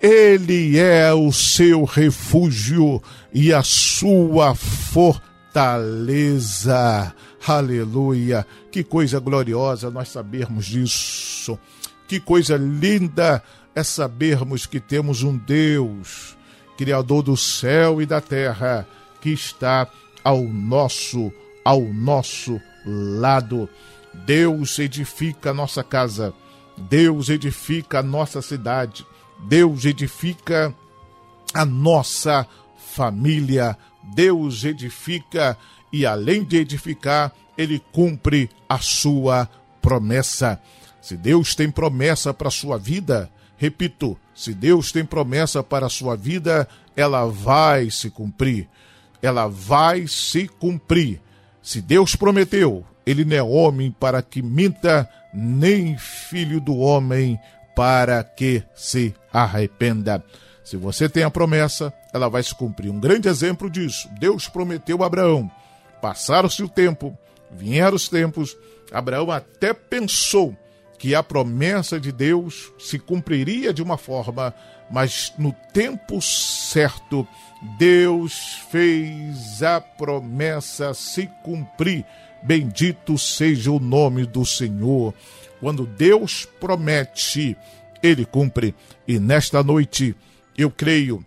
Ele 0.00 0.78
é 0.78 1.10
o 1.14 1.32
seu 1.32 1.84
refúgio 1.84 3.02
e 3.32 3.50
a 3.50 3.62
sua 3.62 4.54
fortaleza. 4.54 5.54
Aleluia! 7.46 8.46
Que 8.70 8.84
coisa 8.84 9.18
gloriosa 9.18 9.90
nós 9.90 10.08
sabermos 10.10 10.66
disso. 10.66 11.58
Que 12.06 12.20
coisa 12.20 12.58
linda 12.58 13.42
é 13.74 13.82
sabermos 13.82 14.66
que 14.66 14.78
temos 14.78 15.22
um 15.22 15.34
Deus 15.38 16.36
Criador 16.82 17.22
do 17.22 17.36
céu 17.36 18.02
e 18.02 18.06
da 18.06 18.20
terra, 18.20 18.84
que 19.20 19.30
está 19.30 19.86
ao 20.24 20.42
nosso, 20.42 21.32
ao 21.64 21.80
nosso 21.80 22.60
lado. 22.84 23.68
Deus 24.26 24.80
edifica 24.80 25.50
a 25.50 25.54
nossa 25.54 25.84
casa, 25.84 26.34
Deus 26.76 27.28
edifica 27.28 28.00
a 28.00 28.02
nossa 28.02 28.42
cidade, 28.42 29.06
Deus 29.44 29.84
edifica 29.84 30.74
a 31.54 31.64
nossa 31.64 32.44
família, 32.76 33.78
Deus 34.02 34.64
edifica 34.64 35.56
e 35.92 36.04
além 36.04 36.42
de 36.42 36.56
edificar, 36.56 37.32
ele 37.56 37.80
cumpre 37.92 38.50
a 38.68 38.78
sua 38.78 39.48
promessa. 39.80 40.60
Se 41.00 41.16
Deus 41.16 41.54
tem 41.54 41.70
promessa 41.70 42.34
para 42.34 42.48
a 42.48 42.50
sua 42.50 42.76
vida, 42.76 43.30
repito, 43.56 44.18
se 44.34 44.54
Deus 44.54 44.92
tem 44.92 45.04
promessa 45.04 45.62
para 45.62 45.86
a 45.86 45.90
sua 45.90 46.16
vida, 46.16 46.66
ela 46.96 47.26
vai 47.26 47.90
se 47.90 48.10
cumprir. 48.10 48.68
Ela 49.20 49.46
vai 49.46 50.06
se 50.06 50.48
cumprir. 50.48 51.20
Se 51.62 51.80
Deus 51.80 52.16
prometeu, 52.16 52.84
ele 53.06 53.24
não 53.24 53.36
é 53.36 53.42
homem 53.42 53.90
para 53.90 54.22
que 54.22 54.42
minta, 54.42 55.08
nem 55.32 55.96
filho 55.96 56.60
do 56.60 56.76
homem 56.76 57.38
para 57.74 58.22
que 58.24 58.62
se 58.74 59.14
arrependa. 59.32 60.24
Se 60.64 60.76
você 60.76 61.08
tem 61.08 61.22
a 61.22 61.30
promessa, 61.30 61.92
ela 62.12 62.28
vai 62.28 62.42
se 62.42 62.54
cumprir. 62.54 62.90
Um 62.90 63.00
grande 63.00 63.28
exemplo 63.28 63.70
disso: 63.70 64.08
Deus 64.18 64.48
prometeu 64.48 65.02
a 65.02 65.06
Abraão. 65.06 65.50
Passaram-se 66.00 66.62
o 66.62 66.68
tempo, 66.68 67.16
vieram 67.50 67.94
os 67.96 68.08
tempos, 68.08 68.56
Abraão 68.92 69.30
até 69.30 69.72
pensou 69.72 70.56
que 71.02 71.16
a 71.16 71.22
promessa 71.22 71.98
de 71.98 72.12
Deus 72.12 72.72
se 72.78 72.96
cumpriria 72.96 73.74
de 73.74 73.82
uma 73.82 73.98
forma, 73.98 74.54
mas 74.88 75.32
no 75.36 75.52
tempo 75.72 76.22
certo, 76.22 77.26
Deus 77.76 78.60
fez 78.70 79.64
a 79.64 79.80
promessa 79.80 80.94
se 80.94 81.28
cumprir. 81.42 82.06
Bendito 82.40 83.18
seja 83.18 83.72
o 83.72 83.80
nome 83.80 84.24
do 84.24 84.46
Senhor. 84.46 85.12
Quando 85.58 85.86
Deus 85.86 86.46
promete, 86.60 87.56
ele 88.00 88.24
cumpre. 88.24 88.72
E 89.06 89.18
nesta 89.18 89.60
noite, 89.60 90.14
eu 90.56 90.70
creio, 90.70 91.24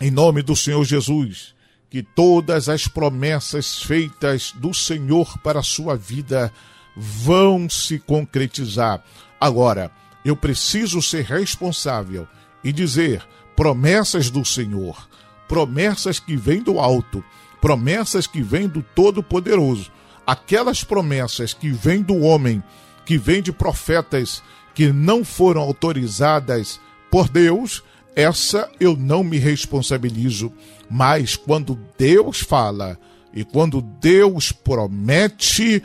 em 0.00 0.12
nome 0.12 0.42
do 0.42 0.54
Senhor 0.54 0.84
Jesus, 0.84 1.56
que 1.90 2.04
todas 2.04 2.68
as 2.68 2.86
promessas 2.86 3.82
feitas 3.82 4.52
do 4.52 4.72
Senhor 4.72 5.38
para 5.38 5.58
a 5.58 5.64
sua 5.64 5.96
vida 5.96 6.52
vão 6.96 7.68
se 7.68 7.98
concretizar. 7.98 9.02
Agora, 9.40 9.90
eu 10.24 10.36
preciso 10.36 11.02
ser 11.02 11.24
responsável 11.24 12.26
e 12.62 12.72
dizer 12.72 13.26
promessas 13.56 14.30
do 14.30 14.44
Senhor, 14.44 15.08
promessas 15.48 16.18
que 16.18 16.36
vêm 16.36 16.62
do 16.62 16.78
alto, 16.78 17.24
promessas 17.60 18.26
que 18.26 18.42
vêm 18.42 18.68
do 18.68 18.82
Todo-Poderoso, 18.82 19.90
aquelas 20.26 20.84
promessas 20.84 21.52
que 21.52 21.70
vêm 21.70 22.02
do 22.02 22.18
homem, 22.20 22.62
que 23.04 23.18
vêm 23.18 23.42
de 23.42 23.52
profetas 23.52 24.42
que 24.74 24.92
não 24.92 25.24
foram 25.24 25.60
autorizadas 25.60 26.80
por 27.10 27.28
Deus, 27.28 27.82
essa 28.16 28.70
eu 28.80 28.96
não 28.96 29.22
me 29.22 29.38
responsabilizo. 29.38 30.52
Mas 30.88 31.36
quando 31.36 31.78
Deus 31.98 32.40
fala 32.40 32.98
e 33.32 33.44
quando 33.44 33.80
Deus 33.80 34.52
promete, 34.52 35.82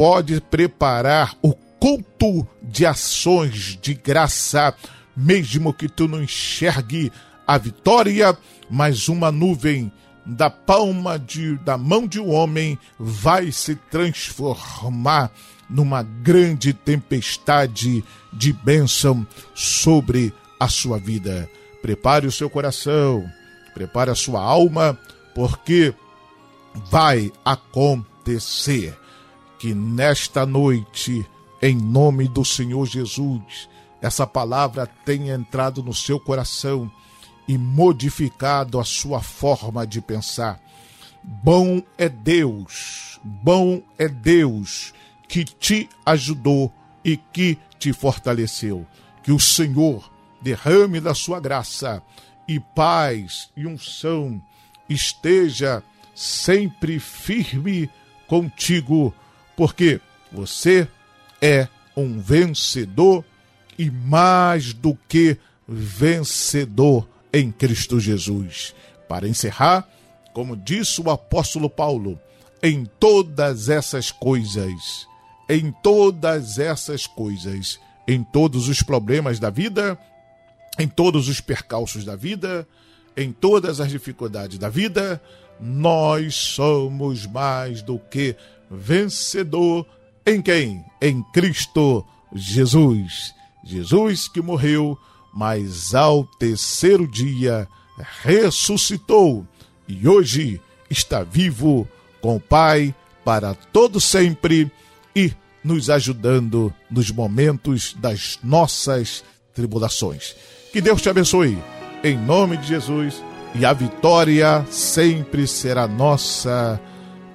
pode 0.00 0.40
preparar 0.40 1.36
o 1.42 1.52
culto 1.52 2.48
de 2.62 2.86
ações 2.86 3.78
de 3.82 3.92
graça, 3.92 4.74
mesmo 5.14 5.74
que 5.74 5.90
tu 5.90 6.08
não 6.08 6.22
enxergue 6.22 7.12
a 7.46 7.58
vitória, 7.58 8.34
mas 8.70 9.10
uma 9.10 9.30
nuvem 9.30 9.92
da 10.24 10.48
palma 10.48 11.18
de, 11.18 11.54
da 11.58 11.76
mão 11.76 12.06
de 12.06 12.18
um 12.18 12.30
homem 12.30 12.78
vai 12.98 13.52
se 13.52 13.74
transformar 13.74 15.30
numa 15.68 16.02
grande 16.02 16.72
tempestade 16.72 18.02
de 18.32 18.54
bênção 18.54 19.26
sobre 19.54 20.32
a 20.58 20.66
sua 20.66 20.98
vida. 20.98 21.46
Prepare 21.82 22.26
o 22.26 22.32
seu 22.32 22.48
coração, 22.48 23.22
prepare 23.74 24.10
a 24.10 24.14
sua 24.14 24.40
alma, 24.40 24.98
porque 25.34 25.92
vai 26.90 27.30
acontecer 27.44 28.98
que 29.60 29.74
nesta 29.74 30.46
noite, 30.46 31.24
em 31.60 31.76
nome 31.76 32.26
do 32.26 32.42
Senhor 32.42 32.86
Jesus, 32.86 33.68
essa 34.00 34.26
palavra 34.26 34.86
tenha 35.04 35.34
entrado 35.34 35.82
no 35.82 35.92
seu 35.92 36.18
coração 36.18 36.90
e 37.46 37.58
modificado 37.58 38.80
a 38.80 38.84
sua 38.84 39.20
forma 39.20 39.86
de 39.86 40.00
pensar. 40.00 40.58
Bom 41.22 41.82
é 41.98 42.08
Deus, 42.08 43.20
bom 43.22 43.82
é 43.98 44.08
Deus 44.08 44.94
que 45.28 45.44
te 45.44 45.90
ajudou 46.06 46.72
e 47.04 47.18
que 47.18 47.58
te 47.78 47.92
fortaleceu. 47.92 48.86
Que 49.22 49.30
o 49.30 49.38
Senhor 49.38 50.10
derrame 50.40 51.00
da 51.00 51.14
sua 51.14 51.38
graça 51.38 52.02
e 52.48 52.58
paz 52.58 53.50
e 53.54 53.66
unção 53.66 54.42
esteja 54.88 55.82
sempre 56.14 56.98
firme 56.98 57.90
contigo 58.26 59.14
porque 59.60 60.00
você 60.32 60.88
é 61.38 61.68
um 61.94 62.18
vencedor 62.18 63.22
e 63.78 63.90
mais 63.90 64.72
do 64.72 64.96
que 65.06 65.36
vencedor 65.68 67.06
em 67.30 67.52
Cristo 67.52 68.00
Jesus. 68.00 68.74
Para 69.06 69.28
encerrar, 69.28 69.86
como 70.32 70.56
disse 70.56 71.02
o 71.02 71.10
apóstolo 71.10 71.68
Paulo, 71.68 72.18
em 72.62 72.86
todas 72.98 73.68
essas 73.68 74.10
coisas, 74.10 75.06
em 75.46 75.70
todas 75.70 76.58
essas 76.58 77.06
coisas, 77.06 77.78
em 78.08 78.24
todos 78.24 78.66
os 78.66 78.82
problemas 78.82 79.38
da 79.38 79.50
vida, 79.50 79.98
em 80.78 80.88
todos 80.88 81.28
os 81.28 81.38
percalços 81.38 82.02
da 82.02 82.16
vida, 82.16 82.66
em 83.14 83.30
todas 83.30 83.78
as 83.78 83.90
dificuldades 83.90 84.56
da 84.56 84.70
vida, 84.70 85.20
nós 85.60 86.34
somos 86.34 87.26
mais 87.26 87.82
do 87.82 87.98
que 87.98 88.34
vencedor 88.70 89.86
em 90.24 90.40
quem? 90.40 90.84
Em 91.00 91.22
Cristo 91.32 92.06
Jesus. 92.32 93.34
Jesus 93.64 94.28
que 94.28 94.40
morreu, 94.40 94.96
mas 95.34 95.94
ao 95.94 96.24
terceiro 96.24 97.06
dia 97.06 97.66
ressuscitou 98.22 99.46
e 99.86 100.08
hoje 100.08 100.60
está 100.88 101.22
vivo 101.22 101.86
com 102.20 102.36
o 102.36 102.40
Pai 102.40 102.94
para 103.24 103.54
todo 103.54 104.00
sempre 104.00 104.70
e 105.14 105.32
nos 105.62 105.90
ajudando 105.90 106.72
nos 106.90 107.10
momentos 107.10 107.94
das 107.98 108.38
nossas 108.42 109.24
tribulações. 109.54 110.34
Que 110.72 110.80
Deus 110.80 111.02
te 111.02 111.08
abençoe 111.08 111.58
em 112.02 112.16
nome 112.16 112.56
de 112.56 112.68
Jesus. 112.68 113.22
E 113.54 113.64
a 113.64 113.72
vitória 113.72 114.64
sempre 114.70 115.46
será 115.46 115.88
nossa 115.88 116.80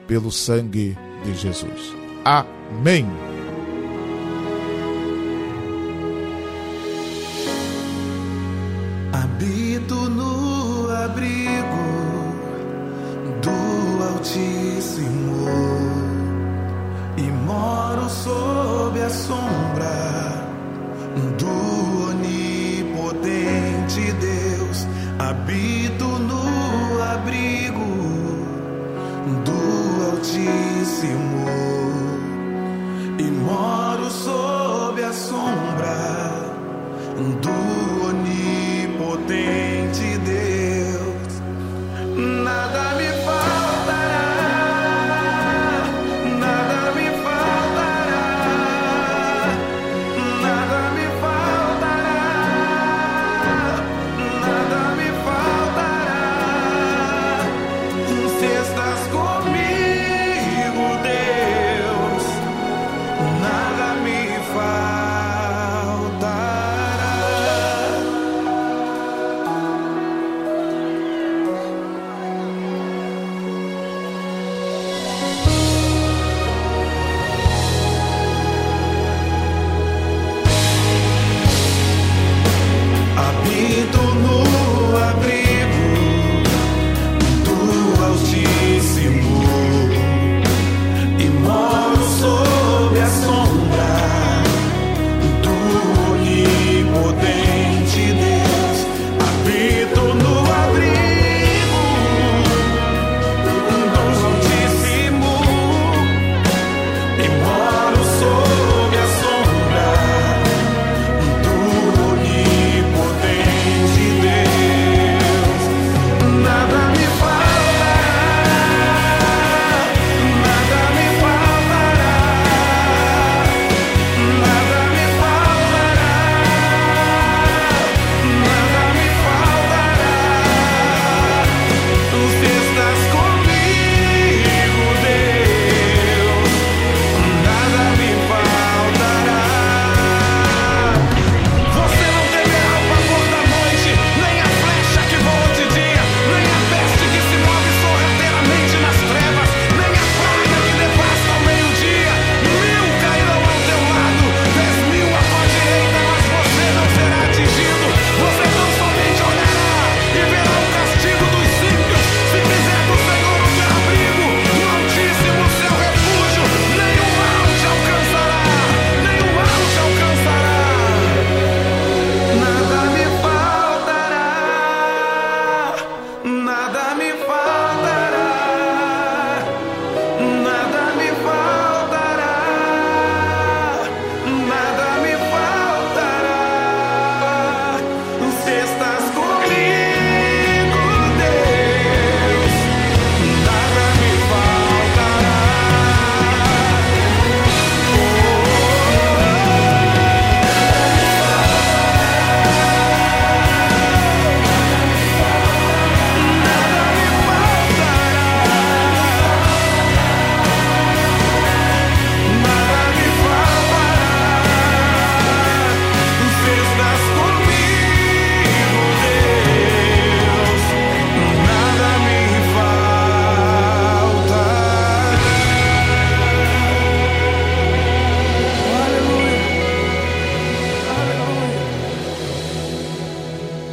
pelo 0.07 0.31
sangue 0.31 0.97
de 1.25 1.33
Jesus. 1.33 1.93
Amém. 2.23 3.05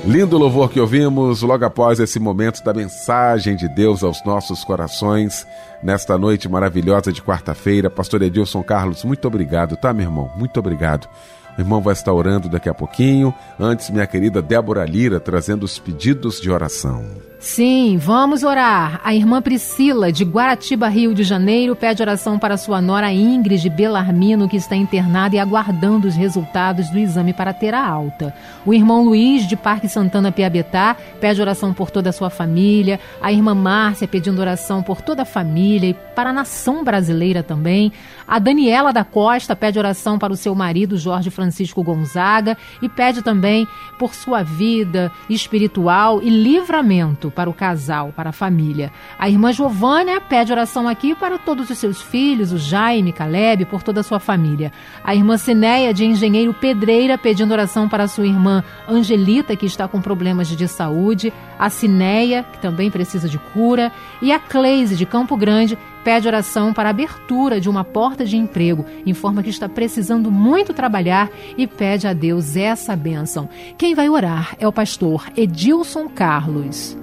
Lindo 0.05 0.37
louvor 0.37 0.69
que 0.69 0.81
ouvimos 0.81 1.43
logo 1.43 1.65
após 1.65 2.01
esse 2.01 2.19
momento 2.19 2.63
da 2.65 2.75
mensagem 2.75 3.55
de 3.55 3.69
Deus 3.69 4.03
aos 4.03 4.25
nossos 4.25 4.65
corações, 4.65 5.47
nesta 5.81 6.19
noite 6.19 6.49
maravilhosa 6.49 7.13
de 7.13 7.23
quarta-feira. 7.23 7.89
Pastor 7.89 8.21
Edilson 8.23 8.65
Carlos, 8.65 9.05
muito 9.05 9.29
obrigado, 9.29 9.77
tá, 9.77 9.93
meu 9.93 10.07
irmão? 10.07 10.29
Muito 10.37 10.59
obrigado. 10.59 11.09
O 11.57 11.61
irmão 11.61 11.81
vai 11.81 11.93
estar 11.93 12.13
orando 12.13 12.49
daqui 12.49 12.69
a 12.69 12.75
pouquinho. 12.75 13.33
Antes, 13.61 13.91
minha 13.91 14.07
querida 14.07 14.43
Débora 14.43 14.85
Lira 14.85 15.21
trazendo 15.21 15.63
os 15.63 15.79
pedidos 15.79 16.41
de 16.41 16.51
oração. 16.51 17.32
Sim, 17.43 17.99
vamos 17.99 18.45
orar. 18.45 19.01
A 19.03 19.17
irmã 19.17 19.43
Priscila, 19.43 20.13
de 20.13 20.25
Guaratiba, 20.25 20.87
Rio 20.87 21.13
de 21.13 21.25
Janeiro, 21.25 21.75
pede 21.75 22.01
oração 22.01 22.39
para 22.39 22.57
sua 22.57 22.81
nora 22.81 23.13
Ingrid 23.13 23.69
Belarmino, 23.69 24.49
que 24.49 24.57
está 24.57 24.77
internada 24.77 25.35
e 25.35 25.41
aguardando 25.41 26.07
os 26.07 26.15
resultados 26.15 26.89
do 26.89 27.01
exame 27.01 27.33
para 27.33 27.53
ter 27.53 27.75
a 27.75 27.85
alta. 27.85 28.33
O 28.65 28.73
irmão 28.73 29.03
Luiz, 29.03 29.45
de 29.45 29.57
Parque 29.57 29.89
Santana, 29.89 30.31
Piabetá, 30.31 30.97
pede 31.21 31.41
oração 31.43 31.75
por 31.75 31.91
toda 31.91 32.11
a 32.11 32.13
sua 32.13 32.31
família. 32.31 33.01
A 33.21 33.33
irmã 33.33 33.57
Márcia 33.57 34.07
pedindo 34.07 34.41
oração 34.41 34.81
por 34.81 35.03
toda 35.03 35.23
a 35.23 35.27
família 35.27 35.89
e 35.89 35.95
para 36.15 36.31
a 36.31 36.33
nação 36.33 36.85
brasileira 36.85 37.43
também. 37.43 37.93
A 38.27 38.39
Daniela 38.39 38.93
da 38.93 39.03
Costa 39.03 39.57
pede 39.57 39.81
oração 39.81 40.17
para 40.17 40.33
o 40.33 40.37
seu 40.37 40.55
marido, 40.55 40.97
Jorge 40.97 41.29
Francisco 41.29 41.83
Gonzaga, 41.83 42.57
e 42.81 42.89
pede 42.89 43.21
também 43.21 43.67
por 43.99 44.15
sua 44.15 44.45
vida 44.45 45.11
espiritual 45.29 46.23
e 46.23 46.31
livramento. 46.31 47.32
Para 47.33 47.51
o 47.51 47.55
casal, 47.55 48.13
para 48.15 48.31
a 48.31 48.33
família. 48.33 48.93
A 49.19 49.29
irmã 49.29 49.53
Giovânia 49.53 50.21
pede 50.21 50.53
oração 50.53 50.87
aqui 50.87 51.15
para 51.15 51.39
todos 51.39 51.71
os 51.71 51.79
seus 51.79 52.01
filhos, 52.01 52.53
o 52.53 52.59
Jaime, 52.59 53.13
Caleb, 53.13 53.65
por 53.65 53.83
toda 53.83 54.01
a 54.01 54.03
sua 54.05 54.21
família. 54.21 54.73
A 55.03 55.15
irmã 55.15 55.37
Cineia, 55.37 55.93
de 55.93 56.05
Engenheiro 56.05 56.55
Pedreira, 56.55 57.19
pedindo 57.19 57.53
oração 57.53 57.89
para 57.89 58.09
sua 58.09 58.27
irmã 58.27 58.63
Angelita, 58.89 59.57
que 59.57 59.67
está 59.67 59.89
com 59.89 60.01
problemas 60.01 60.49
de 60.49 60.69
saúde. 60.69 61.33
A 61.59 61.71
Cineia, 61.71 62.45
que 62.53 62.59
também 62.59 62.91
precisa 62.91 63.29
de 63.29 63.39
cura. 63.39 63.91
E 64.21 64.33
a 64.33 64.39
Cleise, 64.39 64.97
de 64.97 65.07
Campo 65.07 65.37
Grande, 65.37 65.79
pede 66.03 66.27
oração 66.27 66.73
para 66.73 66.89
a 66.89 66.91
abertura 66.91 67.61
de 67.61 67.69
uma 67.69 67.85
porta 67.85 68.25
de 68.25 68.37
emprego, 68.37 68.85
informa 69.07 69.43
que 69.43 69.51
está 69.51 69.69
precisando 69.69 70.31
muito 70.31 70.75
trabalhar 70.75 71.31
e 71.57 71.67
pede 71.67 72.07
a 72.07 72.13
Deus 72.13 72.57
essa 72.57 72.95
bênção. 72.97 73.49
Quem 73.79 73.95
vai 73.95 74.09
orar 74.09 74.57
é 74.59 74.67
o 74.67 74.73
pastor 74.73 75.27
Edilson 75.37 76.09
Carlos. 76.09 77.02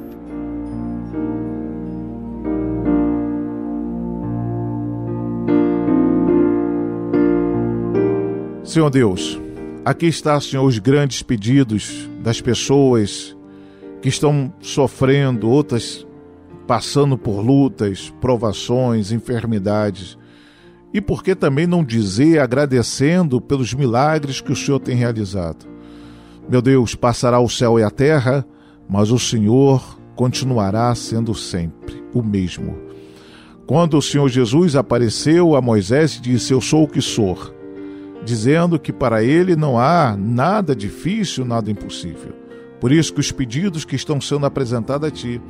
Senhor 8.70 8.92
Deus, 8.92 9.42
aqui 9.84 10.06
está, 10.06 10.40
Senhor, 10.40 10.64
os 10.64 10.78
grandes 10.78 11.24
pedidos 11.24 12.08
das 12.22 12.40
pessoas 12.40 13.36
que 14.00 14.10
estão 14.10 14.54
sofrendo, 14.62 15.50
outras 15.50 16.06
passando 16.68 17.18
por 17.18 17.44
lutas, 17.44 18.14
provações, 18.22 19.12
enfermidades. 19.12 20.20
E 20.94 21.02
por 21.02 21.24
que 21.24 21.34
também 21.34 21.66
não 21.66 21.84
dizer 21.84 22.42
agradecendo 22.42 23.42
pelos 23.42 23.74
milagres 23.74 24.40
que 24.40 24.52
o 24.52 24.56
Senhor 24.56 24.78
tem 24.78 24.96
realizado? 24.96 25.66
Meu 26.48 26.62
Deus, 26.62 26.94
passará 26.94 27.40
o 27.40 27.50
céu 27.50 27.80
e 27.80 27.84
a 27.84 27.90
terra, 27.90 28.46
mas 28.88 29.10
o 29.10 29.18
Senhor 29.18 29.98
continuará 30.16 30.94
sendo 30.94 31.34
sempre 31.34 32.04
o 32.14 32.22
mesmo. 32.22 32.78
Quando 33.66 33.98
o 33.98 34.02
Senhor 34.02 34.30
Jesus 34.30 34.76
apareceu 34.76 35.56
a 35.56 35.62
Moisés 35.62 36.18
e 36.18 36.22
disse: 36.22 36.54
Eu 36.54 36.62
sou 36.62 36.84
o 36.84 36.88
que 36.88 37.02
sou, 37.02 37.58
dizendo 38.24 38.80
que 38.80 38.92
para 38.92 39.24
ele 39.24 39.56
não 39.56 39.80
há 39.80 40.16
nada 40.18 40.76
difícil, 40.76 41.46
nada 41.46 41.72
impossível. 41.72 42.34
Por 42.80 42.92
isso 42.92 43.14
que 43.14 43.20
os 43.20 43.32
pedidos 43.32 43.86
que 43.86 43.96
estão 43.96 44.20
sendo 44.22 44.46
apresentados 44.46 45.08
a 45.08 45.12
ti 45.12 45.42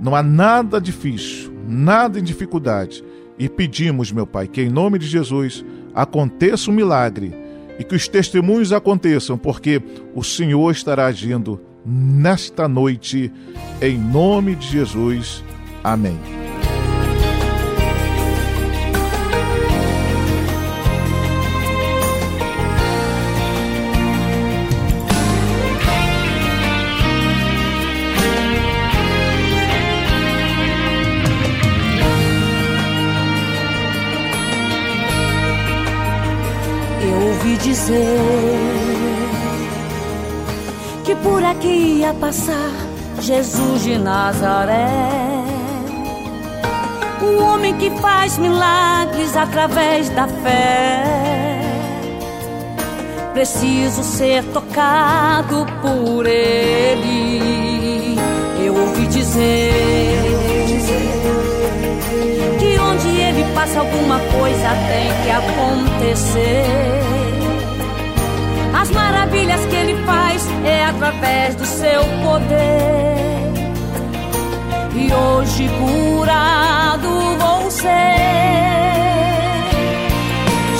não 0.00 0.14
há 0.14 0.22
nada 0.22 0.80
difícil, 0.80 1.52
nada 1.68 2.18
em 2.18 2.22
dificuldade. 2.22 3.04
E 3.38 3.48
pedimos, 3.48 4.12
meu 4.12 4.26
Pai, 4.26 4.46
que 4.46 4.62
em 4.62 4.68
nome 4.68 4.98
de 4.98 5.06
Jesus 5.06 5.64
aconteça 5.94 6.70
um 6.70 6.74
milagre 6.74 7.34
e 7.78 7.84
que 7.84 7.94
os 7.94 8.06
testemunhos 8.06 8.72
aconteçam, 8.72 9.38
porque 9.38 9.82
o 10.14 10.22
Senhor 10.22 10.70
estará 10.70 11.06
agindo 11.06 11.60
nesta 11.84 12.68
noite, 12.68 13.32
em 13.80 13.98
nome 13.98 14.54
de 14.54 14.66
Jesus. 14.66 15.42
Amém. 15.82 16.39
Dizer 37.70 38.18
que 41.04 41.14
por 41.14 41.44
aqui 41.44 42.00
ia 42.00 42.12
passar 42.14 42.72
Jesus 43.20 43.84
de 43.84 43.96
Nazaré. 43.96 44.88
Um 47.22 47.44
homem 47.44 47.76
que 47.76 47.90
faz 48.00 48.38
milagres 48.38 49.36
através 49.36 50.08
da 50.10 50.26
fé. 50.26 51.04
Preciso 53.34 54.02
ser 54.02 54.42
tocado 54.46 55.64
por 55.80 56.26
ele. 56.26 58.18
Eu 58.64 58.74
ouvi 58.74 59.06
dizer 59.06 60.24
que 62.58 62.78
onde 62.80 63.08
ele 63.08 63.44
passa 63.54 63.78
alguma 63.78 64.18
coisa 64.18 64.68
tem 64.88 65.08
que 65.22 65.30
acontecer. 65.30 67.19
As 68.80 68.90
maravilhas 68.92 69.60
que 69.66 69.76
ele 69.76 69.94
faz 70.06 70.42
é 70.64 70.86
através 70.86 71.54
do 71.54 71.66
seu 71.66 72.02
poder. 72.24 73.52
E 74.94 75.12
hoje 75.12 75.68
curado 75.78 77.10
vou 77.38 77.70
ser. 77.70 77.90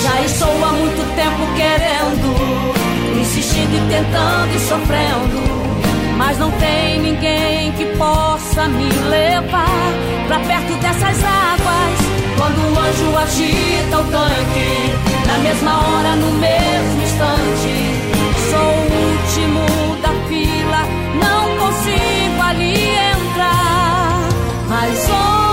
Já 0.03 0.23
estou 0.25 0.49
há 0.49 0.73
muito 0.73 1.15
tempo 1.15 1.47
querendo, 1.57 3.21
insistindo 3.21 3.77
e 3.77 3.81
tentando 3.91 4.57
e 4.57 4.61
sofrendo. 4.61 6.17
Mas 6.17 6.39
não 6.39 6.51
tem 6.53 7.01
ninguém 7.01 7.71
que 7.73 7.85
possa 7.99 8.67
me 8.67 8.89
levar 9.11 9.93
pra 10.27 10.41
perto 10.41 10.73
dessas 10.81 11.23
águas. 11.23 12.01
Quando 12.39 12.61
o 12.65 12.79
anjo 12.79 13.19
agita 13.19 13.99
o 13.99 14.05
tanque, 14.05 15.10
na 15.31 15.39
mesma 15.39 15.73
hora, 15.79 16.17
no 16.17 16.33
mesmo 16.33 17.03
instante, 17.03 17.75
sou 18.51 18.59
o 18.59 19.01
último 19.11 19.63
da 20.03 20.13
fila, 20.29 20.83
não 21.25 21.57
consigo 21.57 22.43
ali 22.43 22.75
entrar. 23.15 24.29
Mas 24.69 25.09
hoje 25.09 25.50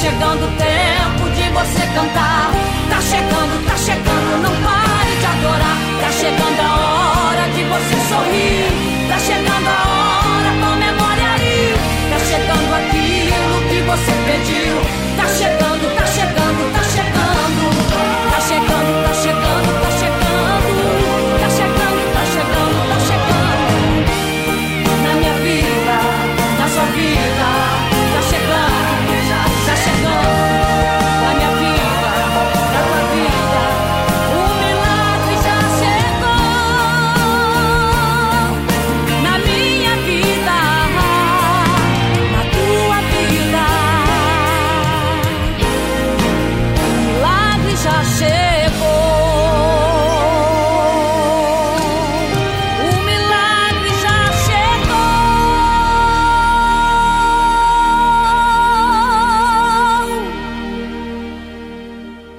chegando 0.00 0.44
o 0.44 0.50
tempo 0.56 1.28
de 1.34 1.50
você 1.50 1.86
cantar. 1.92 2.52
Tá 2.88 3.00
chegando, 3.00 3.66
tá 3.66 3.76
chegando, 3.76 4.42
não 4.42 4.54
pare 4.62 5.14
de 5.18 5.26
adorar. 5.26 5.78
Tá 6.00 6.10
chegando 6.12 6.60
a 6.60 6.70
hora 6.78 7.48
de 7.50 7.64
você 7.64 7.96
sorrir. 8.08 9.08
Tá 9.08 9.18
chegando 9.18 9.68
a 9.68 9.80
hora, 9.90 10.50
comemore 10.62 11.24
aí. 11.34 11.74
Tá 12.10 12.18
chegando 12.30 12.74
aquilo 12.74 13.56
que 13.68 13.80
você 13.82 14.12
pediu. 14.26 14.76
Tá 15.16 15.26
chegando, 15.36 15.97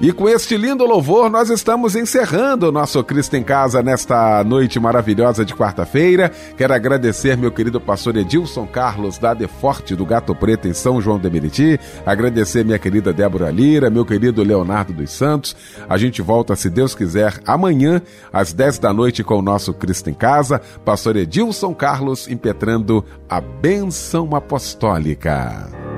E 0.02 0.12
com 0.12 0.26
este 0.26 0.56
lindo 0.56 0.86
louvor, 0.86 1.28
nós 1.28 1.50
estamos 1.50 1.94
encerrando 1.94 2.66
o 2.66 2.72
nosso 2.72 3.04
Cristo 3.04 3.36
em 3.36 3.42
Casa 3.42 3.82
nesta 3.82 4.42
noite 4.42 4.80
maravilhosa 4.80 5.44
de 5.44 5.54
quarta-feira. 5.54 6.32
Quero 6.56 6.72
agradecer 6.72 7.36
meu 7.36 7.52
querido 7.52 7.78
pastor 7.78 8.16
Edilson 8.16 8.66
Carlos, 8.66 9.18
da 9.18 9.34
Deforte 9.34 9.94
do 9.94 10.06
Gato 10.06 10.34
Preto, 10.34 10.66
em 10.66 10.72
São 10.72 11.02
João 11.02 11.18
de 11.18 11.28
Meriti. 11.28 11.78
Agradecer 12.06 12.64
minha 12.64 12.78
querida 12.78 13.12
Débora 13.12 13.50
Lira, 13.50 13.90
meu 13.90 14.06
querido 14.06 14.42
Leonardo 14.42 14.94
dos 14.94 15.10
Santos. 15.10 15.54
A 15.86 15.98
gente 15.98 16.22
volta, 16.22 16.56
se 16.56 16.70
Deus 16.70 16.94
quiser, 16.94 17.38
amanhã, 17.46 18.00
às 18.32 18.54
10 18.54 18.78
da 18.78 18.94
noite, 18.94 19.22
com 19.22 19.38
o 19.38 19.42
nosso 19.42 19.74
Cristo 19.74 20.08
em 20.08 20.14
Casa. 20.14 20.62
Pastor 20.82 21.14
Edilson 21.14 21.74
Carlos 21.74 22.26
impetrando 22.26 23.04
a 23.28 23.38
bênção 23.38 24.34
apostólica. 24.34 25.89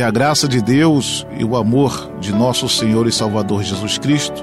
Que 0.00 0.04
a 0.04 0.10
graça 0.10 0.48
de 0.48 0.62
Deus 0.62 1.26
e 1.36 1.44
o 1.44 1.54
amor 1.54 2.10
de 2.18 2.32
nosso 2.32 2.66
Senhor 2.70 3.06
e 3.06 3.12
Salvador 3.12 3.62
Jesus 3.62 3.98
Cristo 3.98 4.42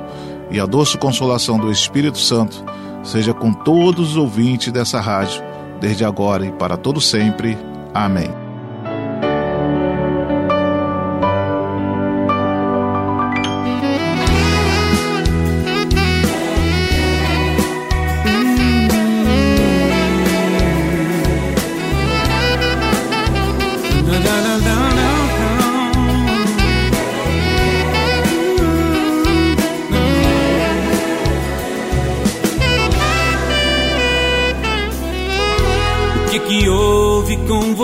e 0.51 0.59
a 0.59 0.67
doce 0.67 0.99
consolação 0.99 1.57
do 1.57 1.71
Espírito 1.71 2.19
Santo 2.19 2.63
seja 3.03 3.33
com 3.33 3.51
todos 3.51 4.11
os 4.11 4.17
ouvintes 4.17 4.71
dessa 4.71 5.01
rádio, 5.01 5.41
desde 5.81 6.05
agora 6.05 6.45
e 6.45 6.51
para 6.51 6.77
todo 6.77 7.01
sempre. 7.01 7.57
Amém. 7.91 8.46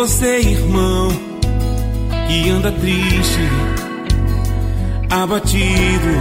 Você, 0.04 0.40
irmão? 0.40 1.08
Que 2.28 2.50
anda 2.50 2.74
triste, 2.74 3.40
abatido. 5.10 6.14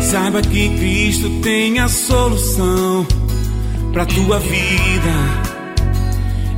Saiba 0.00 0.40
que 0.40 0.70
Cristo 0.70 1.28
tem 1.42 1.78
a 1.78 1.88
solução 1.88 3.06
pra 3.92 4.06
tua 4.06 4.38
vida. 4.38 5.14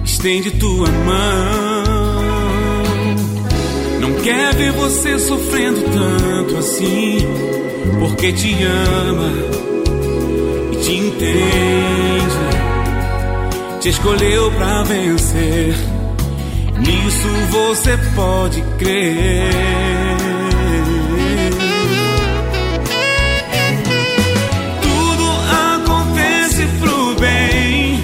Estende 0.04 0.52
tua 0.52 0.90
mão. 0.92 1.84
Não 4.00 4.12
quer 4.22 4.54
ver 4.54 4.70
você 4.70 5.18
sofrendo 5.18 5.80
tanto 5.90 6.56
assim, 6.56 7.18
porque 7.98 8.32
te 8.32 8.56
ama 8.62 9.32
e 10.72 10.76
te 10.76 10.92
entende 10.92 12.25
te 13.86 13.90
escolheu 13.90 14.50
pra 14.50 14.82
vencer. 14.82 15.76
Nisso 16.76 17.28
você 17.52 17.96
pode 18.16 18.60
crer. 18.78 19.52
Tudo 24.82 25.30
acontece 25.76 26.66
pro 26.80 27.14
bem. 27.20 28.00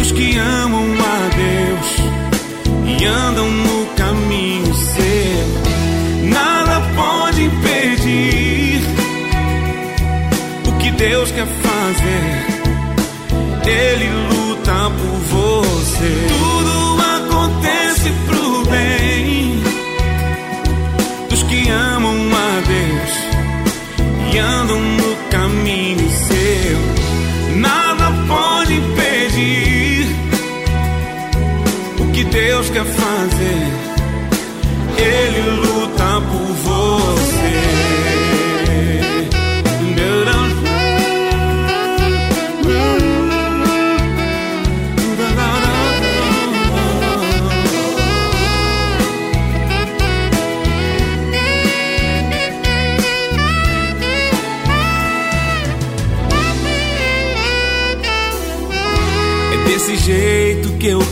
Os 0.00 0.12
que 0.12 0.38
amam 0.38 0.86
a 0.94 1.28
Deus 1.36 2.98
e 2.98 3.04
andam 3.04 3.50
no 3.50 3.86
caminho 3.96 4.74
seu, 4.74 6.24
nada 6.30 6.80
pode 6.96 7.42
impedir 7.42 8.80
o 10.66 10.72
que 10.78 10.90
Deus 10.92 11.30
quer 11.32 11.46
fazer. 11.46 12.59
Ele 13.70 14.08
luta 14.28 14.90
por 14.90 15.18
você. 15.30 16.39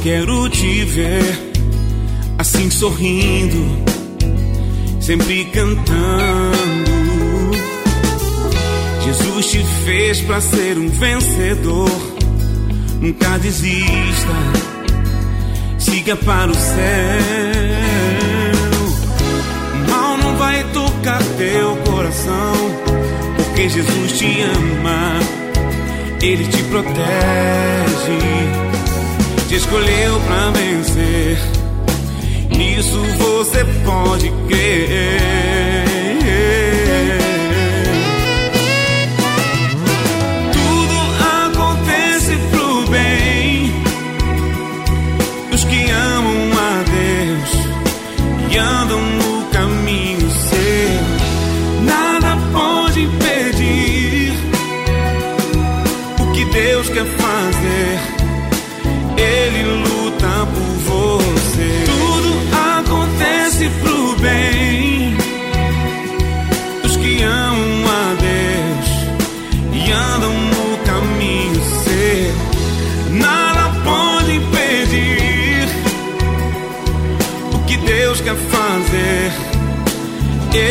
Quero 0.09 0.48
te 0.48 0.84
ver, 0.84 1.52
assim 2.38 2.70
sorrindo, 2.70 3.62
sempre 5.02 5.44
cantando. 5.52 6.90
Jesus 9.04 9.50
te 9.50 9.62
fez 9.84 10.22
pra 10.22 10.40
ser 10.40 10.78
um 10.78 10.88
vencedor, 10.88 11.90
nunca 13.02 13.36
desista, 13.36 14.32
siga 15.78 16.16
para 16.16 16.52
o 16.52 16.54
céu. 16.54 17.20
O 19.74 19.90
mal 19.90 20.16
não 20.16 20.36
vai 20.38 20.64
tocar 20.72 21.22
teu 21.36 21.76
coração, 21.84 22.54
porque 23.36 23.68
Jesus 23.68 24.12
te 24.12 24.40
ama. 24.40 25.18
Ele 26.22 26.44
te 26.46 26.62
protege, 26.64 26.98
te 29.49 29.55
escolheu 29.55 30.20
pra 30.26 30.51
vencer. 30.51 31.38
Nisso 32.51 33.03
você 33.16 33.64
pode 33.84 34.30
crer. 34.46 35.88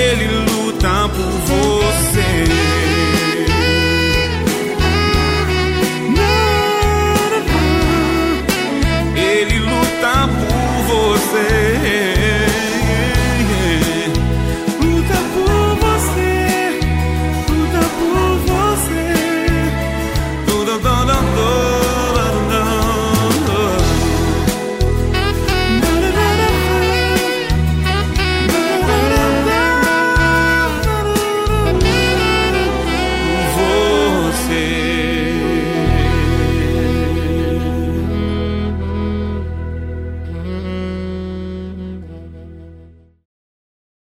Ele. 0.08 0.46